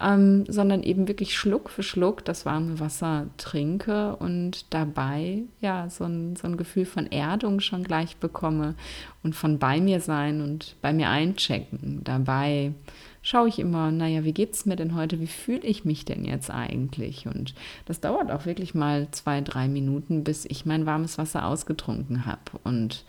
ähm, 0.02 0.46
sondern 0.48 0.84
eben 0.84 1.08
wirklich 1.08 1.38
Schluck 1.38 1.70
für 1.70 1.84
Schluck 1.84 2.26
das 2.26 2.46
warme 2.46 2.80
Wasser 2.80 3.28
trinke 3.38 4.16
und 4.16 4.74
dabei 4.74 5.44
ja 5.62 5.90
so 5.90 6.06
ein, 6.06 6.36
so 6.36 6.48
ein 6.48 6.58
Gefühl 6.58 6.86
von 6.86 7.12
Erdung 7.12 7.60
schon 7.60 7.84
gleich 7.84 8.18
bekomme 8.18 8.76
und 9.24 9.36
von 9.36 9.60
bei 9.60 9.80
mir 9.80 10.00
sein 10.00 10.42
und 10.42 10.76
bei 10.82 10.94
mir 10.94 11.10
einchecken. 11.10 12.02
Dabei 12.04 12.74
schaue 13.22 13.48
ich 13.48 13.60
immer, 13.60 13.92
naja, 13.92 14.24
wie 14.24 14.34
geht 14.34 14.54
es 14.54 14.66
mir 14.66 14.76
denn 14.76 14.96
heute? 14.96 15.20
Wie 15.20 15.28
fühle 15.28 15.62
ich 15.62 15.86
mich 15.86 16.06
denn 16.06 16.26
jetzt 16.26 16.50
eigentlich? 16.50 17.28
Und 17.28 17.54
das 17.86 18.00
dauert 18.00 18.32
auch 18.32 18.46
wirklich 18.46 18.74
mal 18.74 19.08
zwei, 19.12 19.42
drei 19.42 19.68
Minuten, 19.68 20.24
bis 20.24 20.46
ich 20.46 20.66
mein 20.66 20.86
warmes 20.86 21.18
Wasser 21.18 21.46
ausgetrunken 21.46 22.26
habe. 22.26 22.42
Und 22.64 23.06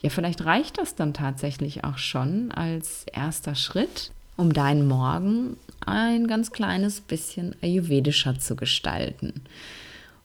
ja, 0.00 0.10
vielleicht 0.10 0.44
reicht 0.44 0.78
das 0.78 0.94
dann 0.94 1.12
tatsächlich 1.12 1.82
auch 1.82 1.98
schon 1.98 2.52
als 2.52 3.04
erster 3.12 3.56
Schritt, 3.56 4.12
um 4.38 4.52
deinen 4.52 4.86
Morgen 4.86 5.56
ein 5.84 6.26
ganz 6.26 6.52
kleines 6.52 7.00
bisschen 7.00 7.54
ayurvedischer 7.60 8.38
zu 8.38 8.56
gestalten. 8.56 9.42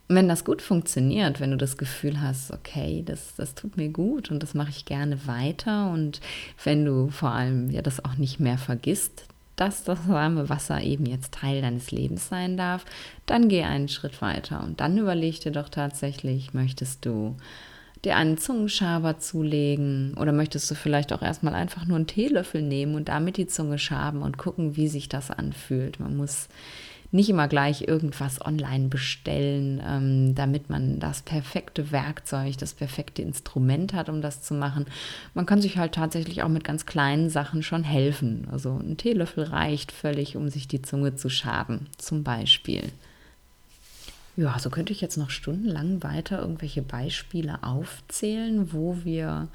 Und 0.08 0.16
wenn 0.16 0.30
das 0.30 0.46
gut 0.46 0.62
funktioniert, 0.62 1.40
wenn 1.40 1.52
du 1.52 1.58
das 1.58 1.78
Gefühl 1.78 2.22
hast, 2.22 2.52
okay, 2.52 3.04
das, 3.06 3.36
das 3.36 3.56
tut 3.56 3.76
mir 3.76 3.90
gut 3.90 4.30
und 4.30 4.44
das 4.44 4.54
mache 4.54 4.70
ich 4.70 4.86
gerne 4.86 5.28
weiter 5.28 5.90
und 5.92 6.22
wenn 6.64 6.86
du 6.86 7.10
vor 7.10 7.32
allem 7.32 7.72
ja 7.72 7.82
das 7.82 8.04
auch 8.06 8.16
nicht 8.16 8.40
mehr 8.40 8.58
vergisst, 8.58 9.26
dass 9.56 9.84
das 9.84 10.08
warme 10.08 10.50
Wasser 10.50 10.82
eben 10.82 11.06
jetzt 11.06 11.34
Teil 11.34 11.62
deines 11.62 11.92
Lebens 11.92 12.28
sein 12.28 12.58
darf, 12.58 12.86
dann 13.26 13.50
geh 13.50 13.64
einen 13.64 13.88
Schritt 13.88 14.22
weiter 14.22 14.64
und 14.64 14.80
dann 14.80 14.98
überleg 14.98 15.40
dir 15.42 15.52
doch 15.52 15.70
tatsächlich, 15.70 16.54
möchtest 16.54 17.06
du 17.06 17.36
dir 18.06 18.16
einen 18.16 18.38
Zungenschaber 18.38 19.20
zulegen 19.20 20.14
oder 20.20 20.32
möchtest 20.32 20.70
du 20.70 20.76
vielleicht 20.76 21.14
auch 21.14 21.22
erstmal 21.22 21.56
einfach 21.56 21.86
nur 21.86 21.98
einen 21.98 22.08
Teelöffel 22.08 22.62
nehmen 22.62 22.96
und 22.96 23.10
damit 23.10 23.38
die 23.38 23.48
Zunge 23.48 23.80
schaben 23.80 24.22
und 24.22 24.38
gucken, 24.38 24.76
wie 24.76 24.88
sich 24.88 25.10
das 25.10 25.32
anfühlt. 25.32 26.00
Man 26.00 26.18
muss 26.18 26.50
nicht 27.14 27.30
immer 27.30 27.48
gleich 27.48 27.88
irgendwas 27.88 28.44
online 28.44 28.88
bestellen, 28.88 29.82
ähm, 29.86 30.36
damit 30.36 30.70
man 30.72 31.00
das 31.00 31.22
perfekte 31.22 31.92
Werkzeug, 31.92 32.58
das 32.58 32.74
perfekte 32.74 33.22
Instrument 33.22 33.94
hat, 33.94 34.10
um 34.10 34.22
das 34.22 34.42
zu 34.42 34.56
machen. 34.56 34.88
Man 35.36 35.46
kann 35.46 35.62
sich 35.62 35.78
halt 35.78 35.94
tatsächlich 35.94 36.42
auch 36.42 36.50
mit 36.50 36.64
ganz 36.64 36.88
kleinen 36.88 37.30
Sachen 37.30 37.62
schon 37.62 37.84
helfen. 37.84 38.48
Also 38.52 38.72
ein 38.72 38.98
Teelöffel 38.98 39.44
reicht 39.44 39.92
völlig, 39.92 40.36
um 40.36 40.50
sich 40.50 40.68
die 40.68 40.82
Zunge 40.82 41.16
zu 41.16 41.30
schaben, 41.30 41.86
zum 42.00 42.24
Beispiel. 42.24 42.82
Ja, 44.36 44.58
so 44.58 44.70
könnte 44.70 44.94
ich 44.94 45.02
jetzt 45.02 45.18
noch 45.18 45.30
stundenlang 45.30 46.02
weiter 46.02 46.40
irgendwelche 46.42 46.82
Beispiele 46.82 47.64
aufzählen, 47.64 48.74
wo 48.74 48.98
wir 49.04 49.48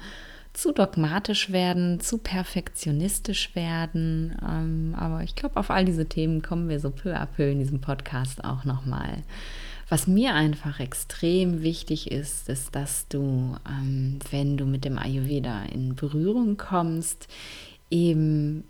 zu 0.53 0.71
dogmatisch 0.71 1.51
werden, 1.51 1.99
zu 1.99 2.17
perfektionistisch 2.17 3.55
werden. 3.55 4.37
Ähm, 4.41 4.95
aber 4.97 5.23
ich 5.23 5.35
glaube, 5.35 5.57
auf 5.57 5.69
all 5.69 5.85
diese 5.85 6.07
Themen 6.07 6.41
kommen 6.41 6.69
wir 6.69 6.79
so 6.79 6.89
peu 6.91 7.15
à 7.15 7.25
peu 7.25 7.51
in 7.51 7.59
diesem 7.59 7.81
Podcast 7.81 8.43
auch 8.43 8.63
nochmal. 8.63 9.23
Was 9.89 10.07
mir 10.07 10.35
einfach 10.35 10.79
extrem 10.79 11.61
wichtig 11.61 12.11
ist, 12.11 12.47
ist, 12.47 12.75
dass 12.75 13.07
du, 13.07 13.55
ähm, 13.67 14.19
wenn 14.31 14.55
du 14.55 14.65
mit 14.65 14.85
dem 14.85 14.97
Ayurveda 14.97 15.63
in 15.63 15.95
Berührung 15.95 16.57
kommst, 16.57 17.27
eben 17.89 18.63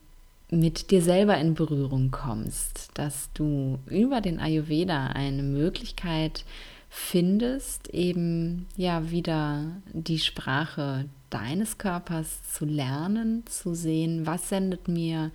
mit 0.52 0.92
dir 0.92 1.02
selber 1.02 1.38
in 1.38 1.54
Berührung 1.54 2.12
kommst, 2.12 2.90
dass 2.96 3.30
du 3.34 3.80
über 3.88 4.22
den 4.22 4.40
Ayurveda 4.40 5.08
eine 5.08 5.44
Möglichkeit 5.44 6.44
findest, 6.90 7.90
eben 7.90 8.68
ja 8.76 9.12
wieder 9.12 9.82
die 9.94 10.20
Sprache 10.20 11.06
deines 11.30 11.78
Körpers 11.78 12.42
zu 12.52 12.66
lernen, 12.66 13.46
zu 13.46 13.76
sehen, 13.76 14.26
was 14.26 14.50
sendet 14.50 14.88
mir 14.88 15.32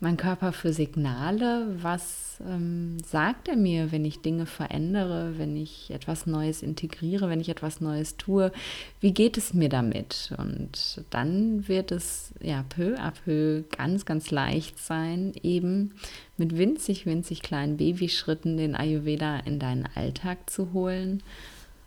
mein 0.00 0.16
Körper 0.16 0.52
für 0.52 0.72
Signale, 0.72 1.66
was 1.80 2.40
ähm, 2.46 2.98
sagt 3.04 3.48
er 3.48 3.56
mir, 3.56 3.92
wenn 3.92 4.04
ich 4.04 4.20
Dinge 4.20 4.46
verändere, 4.46 5.38
wenn 5.38 5.56
ich 5.56 5.90
etwas 5.90 6.26
Neues 6.26 6.62
integriere, 6.62 7.28
wenn 7.28 7.40
ich 7.40 7.48
etwas 7.48 7.80
Neues 7.80 8.16
tue, 8.16 8.52
wie 9.00 9.12
geht 9.12 9.38
es 9.38 9.54
mir 9.54 9.68
damit? 9.68 10.34
Und 10.36 11.04
dann 11.10 11.68
wird 11.68 11.92
es 11.92 12.34
ja 12.40 12.64
peu 12.68 12.96
à 12.98 13.12
peu 13.12 13.62
ganz, 13.76 14.04
ganz 14.04 14.30
leicht 14.30 14.78
sein, 14.78 15.32
eben 15.42 15.92
mit 16.36 16.56
winzig, 16.56 17.06
winzig 17.06 17.42
kleinen 17.42 17.76
Babyschritten 17.76 18.56
den 18.56 18.74
Ayurveda 18.74 19.38
in 19.38 19.58
deinen 19.58 19.88
Alltag 19.94 20.50
zu 20.50 20.72
holen 20.72 21.22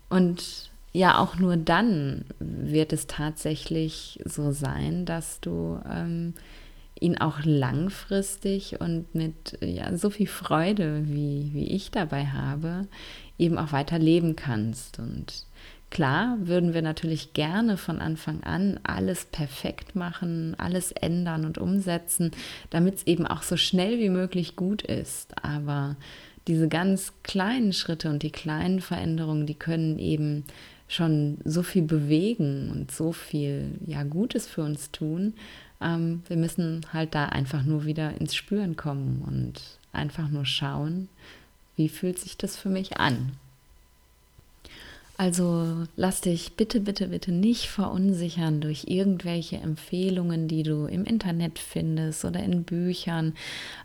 und 0.08 0.70
ja, 0.92 1.18
auch 1.18 1.36
nur 1.36 1.56
dann 1.56 2.24
wird 2.38 2.92
es 2.92 3.06
tatsächlich 3.06 4.20
so 4.24 4.52
sein, 4.52 5.04
dass 5.04 5.40
du 5.40 5.78
ähm, 5.88 6.34
ihn 7.00 7.18
auch 7.18 7.40
langfristig 7.44 8.80
und 8.80 9.14
mit 9.14 9.58
ja, 9.60 9.96
so 9.96 10.10
viel 10.10 10.26
Freude, 10.26 11.02
wie, 11.06 11.50
wie 11.52 11.68
ich 11.68 11.90
dabei 11.90 12.26
habe, 12.26 12.86
eben 13.38 13.58
auch 13.58 13.72
weiter 13.72 13.98
leben 13.98 14.36
kannst. 14.36 14.98
Und 14.98 15.46
klar 15.90 16.36
würden 16.40 16.74
wir 16.74 16.82
natürlich 16.82 17.32
gerne 17.32 17.76
von 17.76 18.00
Anfang 18.00 18.42
an 18.42 18.80
alles 18.82 19.24
perfekt 19.26 19.94
machen, 19.96 20.54
alles 20.58 20.92
ändern 20.92 21.44
und 21.44 21.58
umsetzen, 21.58 22.32
damit 22.70 22.96
es 22.96 23.06
eben 23.06 23.26
auch 23.26 23.42
so 23.42 23.56
schnell 23.56 23.98
wie 23.98 24.10
möglich 24.10 24.56
gut 24.56 24.82
ist. 24.82 25.44
Aber 25.44 25.96
diese 26.46 26.68
ganz 26.68 27.12
kleinen 27.22 27.72
Schritte 27.72 28.08
und 28.10 28.22
die 28.22 28.32
kleinen 28.32 28.80
Veränderungen, 28.80 29.46
die 29.46 29.54
können 29.54 29.98
eben 29.98 30.44
schon 30.88 31.36
so 31.44 31.62
viel 31.62 31.82
bewegen 31.82 32.70
und 32.70 32.90
so 32.90 33.12
viel 33.12 33.78
ja 33.86 34.02
Gutes 34.04 34.46
für 34.46 34.62
uns 34.62 34.90
tun. 34.90 35.34
Ähm, 35.80 36.22
wir 36.28 36.36
müssen 36.36 36.86
halt 36.92 37.14
da 37.14 37.26
einfach 37.26 37.62
nur 37.62 37.84
wieder 37.84 38.20
ins 38.20 38.34
Spüren 38.34 38.76
kommen 38.76 39.22
und 39.26 39.78
einfach 39.92 40.28
nur 40.28 40.44
schauen, 40.44 41.08
wie 41.76 41.88
fühlt 41.88 42.18
sich 42.18 42.36
das 42.36 42.56
für 42.56 42.68
mich 42.68 42.98
an. 42.98 43.32
Also 45.20 45.84
lass 45.96 46.20
dich 46.20 46.52
bitte, 46.52 46.78
bitte, 46.78 47.08
bitte 47.08 47.32
nicht 47.32 47.66
verunsichern 47.66 48.60
durch 48.60 48.84
irgendwelche 48.86 49.56
Empfehlungen, 49.56 50.46
die 50.46 50.62
du 50.62 50.86
im 50.86 51.04
Internet 51.04 51.58
findest 51.58 52.24
oder 52.24 52.40
in 52.40 52.62
Büchern. 52.62 53.34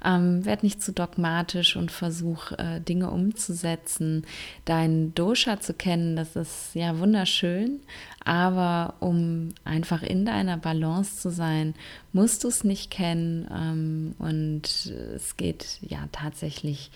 Ähm, 0.05 0.45
werd 0.45 0.61
nicht 0.61 0.83
zu 0.83 0.93
dogmatisch 0.93 1.75
und 1.75 1.91
versuch 1.91 2.51
äh, 2.51 2.79
Dinge 2.81 3.09
umzusetzen. 3.09 4.27
Dein 4.65 5.15
Dosha 5.15 5.59
zu 5.59 5.73
kennen, 5.73 6.15
das 6.15 6.35
ist 6.35 6.75
ja 6.75 6.99
wunderschön, 6.99 7.79
aber 8.23 8.93
um 8.99 9.55
einfach 9.63 10.03
in 10.03 10.25
deiner 10.25 10.57
Balance 10.57 11.19
zu 11.19 11.31
sein, 11.31 11.73
musst 12.11 12.43
du 12.43 12.49
es 12.49 12.63
nicht 12.63 12.91
kennen. 12.91 13.47
Ähm, 13.51 14.15
und 14.19 14.85
es 15.15 15.35
geht 15.35 15.79
ja 15.81 16.07
tatsächlich 16.11 16.91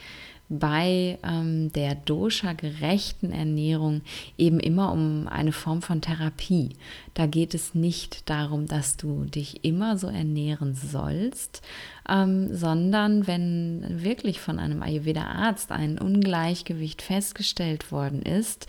bei 0.49 1.17
ähm, 1.23 1.71
der 1.73 1.95
dosha-gerechten 1.95 3.31
Ernährung 3.31 4.01
eben 4.37 4.59
immer 4.59 4.91
um 4.91 5.27
eine 5.27 5.51
Form 5.51 5.81
von 5.81 6.01
Therapie. 6.01 6.75
Da 7.17 7.25
geht 7.25 7.55
es 7.55 7.73
nicht 7.73 8.29
darum, 8.29 8.67
dass 8.67 8.95
du 8.95 9.23
dich 9.23 9.65
immer 9.65 9.97
so 9.97 10.05
ernähren 10.05 10.75
sollst, 10.75 11.63
ähm, 12.07 12.55
sondern 12.55 13.25
wenn 13.25 14.03
wirklich 14.03 14.39
von 14.39 14.59
einem 14.59 14.83
Ayurveda-Arzt 14.83 15.71
ein 15.71 15.97
Ungleichgewicht 15.97 17.01
festgestellt 17.01 17.91
worden 17.91 18.21
ist, 18.21 18.67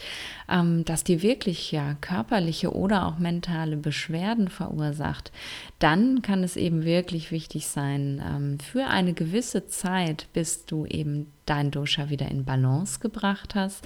ähm, 0.48 0.82
das 0.87 1.04
dir 1.04 1.20
wirklich 1.20 1.72
ja 1.72 1.92
körperliche 2.00 2.74
oder 2.74 3.04
auch 3.04 3.18
mentale 3.18 3.76
Beschwerden 3.76 4.48
verursacht, 4.48 5.30
dann 5.78 6.22
kann 6.22 6.42
es 6.42 6.56
eben 6.56 6.87
wirklich 6.87 7.30
wichtig 7.30 7.66
sein, 7.66 8.22
ähm, 8.26 8.58
für 8.61 8.87
eine 8.87 9.12
gewisse 9.12 9.66
Zeit, 9.66 10.26
bis 10.32 10.64
du 10.64 10.87
eben 10.87 11.30
dein 11.44 11.70
Dosha 11.70 12.08
wieder 12.08 12.30
in 12.30 12.46
Balance 12.46 12.98
gebracht 12.98 13.54
hast, 13.54 13.84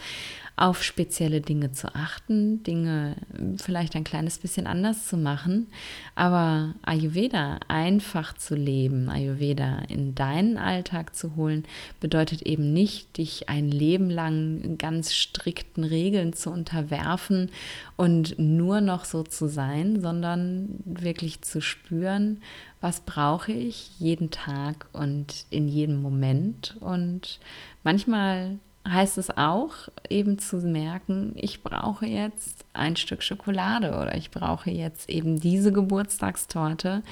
auf 0.56 0.82
spezielle 0.82 1.40
Dinge 1.40 1.72
zu 1.72 1.94
achten, 1.94 2.62
Dinge 2.62 3.16
vielleicht 3.56 3.96
ein 3.96 4.04
kleines 4.04 4.38
bisschen 4.38 4.66
anders 4.66 5.06
zu 5.06 5.16
machen, 5.16 5.68
aber 6.14 6.74
Ayurveda 6.82 7.58
einfach 7.68 8.34
zu 8.34 8.54
leben, 8.54 9.08
Ayurveda 9.08 9.78
in 9.88 10.14
deinen 10.14 10.58
Alltag 10.58 11.16
zu 11.16 11.36
holen, 11.36 11.64
bedeutet 12.00 12.42
eben 12.42 12.72
nicht, 12.72 13.16
dich 13.16 13.48
ein 13.48 13.70
Leben 13.70 14.10
lang 14.10 14.76
ganz 14.78 15.14
strikten 15.14 15.84
Regeln 15.84 16.32
zu 16.32 16.50
unterwerfen 16.50 17.50
und 17.96 18.38
nur 18.38 18.80
noch 18.80 19.04
so 19.04 19.22
zu 19.22 19.48
sein, 19.48 20.00
sondern 20.00 20.80
wirklich 20.84 21.42
zu 21.42 21.60
spüren, 21.60 22.42
was 22.80 23.00
brauche 23.00 23.52
ich 23.52 23.98
jeden 23.98 24.30
Tag 24.30 24.88
und 24.92 25.46
in 25.50 25.68
jedem 25.68 26.02
Moment. 26.02 26.76
Und 26.80 27.38
manchmal 27.84 28.58
heißt 28.88 29.18
es 29.18 29.30
auch, 29.36 29.72
eben 30.08 30.38
zu 30.38 30.56
merken, 30.58 31.32
ich 31.36 31.62
brauche 31.62 32.06
jetzt 32.06 32.64
ein 32.72 32.96
Stück 32.96 33.22
Schokolade 33.22 33.90
oder 33.90 34.16
ich 34.16 34.30
brauche 34.30 34.70
jetzt 34.70 35.08
eben 35.08 35.38
diese 35.40 35.72
Geburtstagstorte, 35.72 37.02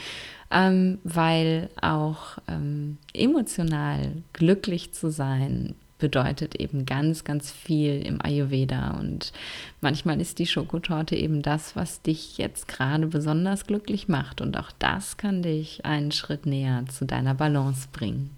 ähm, 0.51 0.99
weil 1.05 1.71
auch 1.81 2.39
ähm, 2.49 2.99
emotional 3.15 4.13
glücklich 4.33 4.93
zu 4.93 5.11
sein 5.11 5.75
bedeutet 6.01 6.57
eben 6.57 6.87
ganz, 6.87 7.23
ganz 7.23 7.53
viel 7.53 8.01
im 8.05 8.21
Ayurveda. 8.21 8.99
Und 8.99 9.33
manchmal 9.81 10.21
ist 10.21 10.39
die 10.41 10.47
Schokotorte 10.47 11.15
eben 11.15 11.43
das, 11.43 11.77
was 11.77 12.03
dich 12.03 12.39
jetzt 12.39 12.67
gerade 12.67 13.07
besonders 13.07 13.67
glücklich 13.67 14.09
macht. 14.09 14.41
Und 14.41 14.59
auch 14.59 14.73
das 14.81 15.19
kann 15.19 15.43
dich 15.43 15.85
einen 15.85 16.11
Schritt 16.11 16.47
näher 16.47 16.85
zu 16.89 17.05
deiner 17.05 17.35
Balance 17.35 17.87
bringen. 17.93 18.31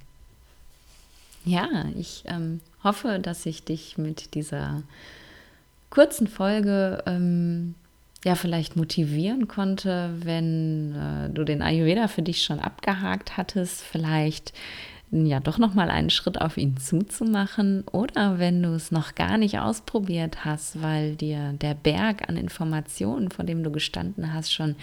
Ja, 1.44 1.86
ich 1.96 2.24
ähm, 2.26 2.60
hoffe, 2.84 3.18
dass 3.20 3.46
ich 3.46 3.64
dich 3.64 3.98
mit 3.98 4.34
dieser 4.34 4.82
kurzen 5.90 6.26
Folge 6.26 7.02
ähm, 7.06 7.74
ja 8.24 8.34
vielleicht 8.34 8.76
motivieren 8.76 9.48
konnte, 9.48 10.10
wenn 10.22 10.94
äh, 10.94 11.30
du 11.30 11.44
den 11.44 11.62
Ayurveda 11.62 12.08
für 12.08 12.22
dich 12.22 12.44
schon 12.44 12.60
abgehakt 12.60 13.36
hattest, 13.36 13.82
vielleicht 13.82 14.52
ja 15.12 15.40
doch 15.40 15.58
noch 15.58 15.74
mal 15.74 15.90
einen 15.90 16.08
Schritt 16.08 16.40
auf 16.40 16.56
ihn 16.56 16.78
zuzumachen 16.78 17.84
oder 17.92 18.38
wenn 18.38 18.62
du 18.62 18.70
es 18.70 18.90
noch 18.90 19.14
gar 19.14 19.36
nicht 19.36 19.58
ausprobiert 19.58 20.46
hast, 20.46 20.80
weil 20.80 21.16
dir 21.16 21.52
der 21.52 21.74
Berg 21.74 22.28
an 22.30 22.38
Informationen, 22.38 23.30
vor 23.30 23.44
dem 23.44 23.62
du 23.62 23.70
gestanden 23.70 24.32
hast, 24.32 24.50
schon 24.52 24.74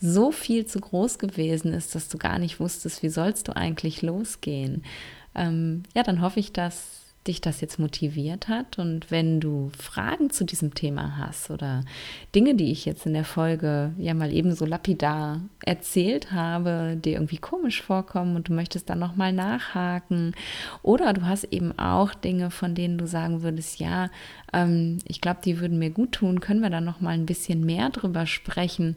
so 0.00 0.30
viel 0.30 0.66
zu 0.66 0.78
groß 0.78 1.18
gewesen 1.18 1.72
ist, 1.72 1.96
dass 1.96 2.08
du 2.08 2.16
gar 2.16 2.38
nicht 2.38 2.60
wusstest, 2.60 3.02
wie 3.02 3.08
sollst 3.08 3.48
du 3.48 3.56
eigentlich 3.56 4.02
losgehen. 4.02 4.84
Ähm, 5.34 5.82
ja, 5.94 6.02
dann 6.02 6.20
hoffe 6.20 6.40
ich, 6.40 6.52
dass 6.52 7.02
dich 7.26 7.40
das 7.40 7.60
jetzt 7.60 7.78
motiviert 7.78 8.48
hat. 8.48 8.78
Und 8.78 9.10
wenn 9.10 9.38
du 9.38 9.70
Fragen 9.78 10.30
zu 10.30 10.44
diesem 10.44 10.74
Thema 10.74 11.18
hast 11.18 11.50
oder 11.50 11.84
Dinge, 12.34 12.54
die 12.54 12.72
ich 12.72 12.84
jetzt 12.84 13.06
in 13.06 13.14
der 13.14 13.24
Folge 13.24 13.92
ja 13.96 14.14
mal 14.14 14.32
eben 14.32 14.54
so 14.54 14.64
lapidar 14.64 15.40
erzählt 15.64 16.32
habe, 16.32 16.98
dir 17.02 17.14
irgendwie 17.14 17.36
komisch 17.36 17.80
vorkommen 17.82 18.34
und 18.34 18.48
du 18.48 18.52
möchtest 18.52 18.90
dann 18.90 18.98
nochmal 18.98 19.32
nachhaken. 19.32 20.34
Oder 20.82 21.12
du 21.12 21.22
hast 21.22 21.44
eben 21.44 21.78
auch 21.78 22.12
Dinge, 22.14 22.50
von 22.50 22.74
denen 22.74 22.98
du 22.98 23.06
sagen 23.06 23.42
würdest, 23.42 23.78
ja, 23.78 24.10
ähm, 24.52 24.98
ich 25.06 25.20
glaube, 25.20 25.40
die 25.44 25.60
würden 25.60 25.78
mir 25.78 25.90
gut 25.90 26.12
tun, 26.12 26.40
können 26.40 26.60
wir 26.60 26.70
da 26.70 26.80
nochmal 26.80 27.14
ein 27.14 27.26
bisschen 27.26 27.64
mehr 27.64 27.90
drüber 27.90 28.26
sprechen 28.26 28.96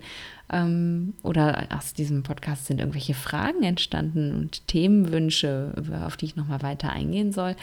ähm, 0.51 1.13
oder 1.23 1.67
aus 1.75 1.93
diesem 1.93 2.23
Podcast 2.23 2.65
sind 2.65 2.79
irgendwelche 2.79 3.13
Fragen 3.13 3.63
entstanden 3.63 4.33
und 4.35 4.67
Themenwünsche, 4.67 5.73
auf 6.05 6.17
die 6.17 6.25
ich 6.25 6.35
nochmal 6.35 6.61
weiter 6.61 6.91
eingehen 6.91 7.31
soll, 7.31 7.55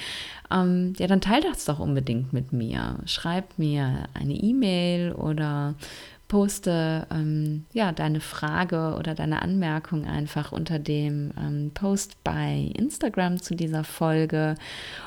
ähm, 0.50 0.92
ja, 0.98 1.06
dann 1.06 1.20
teile 1.20 1.48
das 1.50 1.64
doch 1.64 1.78
unbedingt 1.78 2.32
mit 2.32 2.52
mir. 2.52 2.98
Schreib 3.06 3.58
mir 3.58 4.04
eine 4.14 4.34
E-Mail 4.34 5.12
oder 5.12 5.74
poste 6.32 7.06
ähm, 7.10 7.66
ja 7.74 7.92
deine 7.92 8.20
Frage 8.20 8.96
oder 8.98 9.14
deine 9.14 9.42
Anmerkung 9.42 10.06
einfach 10.06 10.50
unter 10.50 10.78
dem 10.78 11.30
ähm, 11.38 11.72
Post 11.74 12.24
bei 12.24 12.72
Instagram 12.74 13.42
zu 13.42 13.54
dieser 13.54 13.84
Folge. 13.84 14.54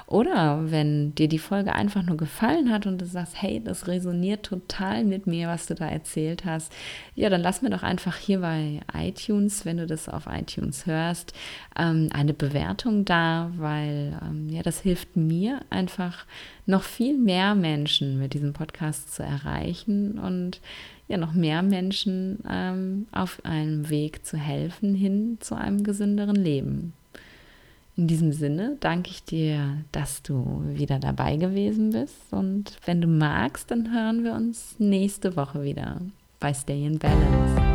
Oder 0.05 0.69
wenn 0.69 1.15
dir 1.15 1.27
die 1.27 1.39
Folge 1.39 1.73
einfach 1.73 2.03
nur 2.03 2.15
gefallen 2.15 2.71
hat 2.71 2.85
und 2.85 3.01
du 3.01 3.07
sagst, 3.07 3.41
hey, 3.41 3.59
das 3.59 3.87
resoniert 3.87 4.45
total 4.45 5.03
mit 5.03 5.25
mir, 5.25 5.47
was 5.47 5.65
du 5.65 5.73
da 5.73 5.87
erzählt 5.87 6.45
hast, 6.45 6.71
ja, 7.15 7.27
dann 7.31 7.41
lass 7.41 7.63
mir 7.63 7.71
doch 7.71 7.81
einfach 7.81 8.17
hier 8.17 8.41
bei 8.41 8.81
iTunes, 8.93 9.65
wenn 9.65 9.77
du 9.77 9.87
das 9.87 10.07
auf 10.07 10.27
iTunes 10.27 10.85
hörst, 10.85 11.33
ähm, 11.75 12.09
eine 12.13 12.35
Bewertung 12.35 13.03
da, 13.03 13.51
weil 13.57 14.15
ähm, 14.21 14.47
ja, 14.49 14.61
das 14.61 14.79
hilft 14.79 15.15
mir 15.15 15.61
einfach 15.71 16.27
noch 16.67 16.83
viel 16.83 17.17
mehr 17.17 17.55
Menschen 17.55 18.19
mit 18.19 18.35
diesem 18.35 18.53
Podcast 18.53 19.15
zu 19.15 19.23
erreichen. 19.23 20.19
Und 20.19 20.61
ja 21.07 21.17
noch 21.17 21.33
mehr 21.33 21.61
Menschen 21.61 22.39
ähm, 22.49 23.07
auf 23.11 23.43
einem 23.43 23.89
Weg 23.89 24.25
zu 24.25 24.37
helfen 24.37 24.95
hin 24.95 25.37
zu 25.39 25.55
einem 25.55 25.83
gesünderen 25.83 26.35
Leben. 26.35 26.93
In 27.97 28.07
diesem 28.07 28.33
Sinne 28.33 28.75
danke 28.81 29.09
ich 29.09 29.23
dir, 29.23 29.77
dass 29.91 30.21
du 30.21 30.63
wieder 30.67 30.99
dabei 30.99 31.37
gewesen 31.37 31.91
bist 31.91 32.31
und 32.31 32.77
wenn 32.85 32.99
du 32.99 33.07
magst, 33.07 33.71
dann 33.71 33.93
hören 33.93 34.23
wir 34.23 34.33
uns 34.33 34.75
nächste 34.79 35.37
Woche 35.37 35.63
wieder 35.63 36.01
bei 36.39 36.53
Stay 36.53 36.85
in 36.85 36.99
Balance. 36.99 37.74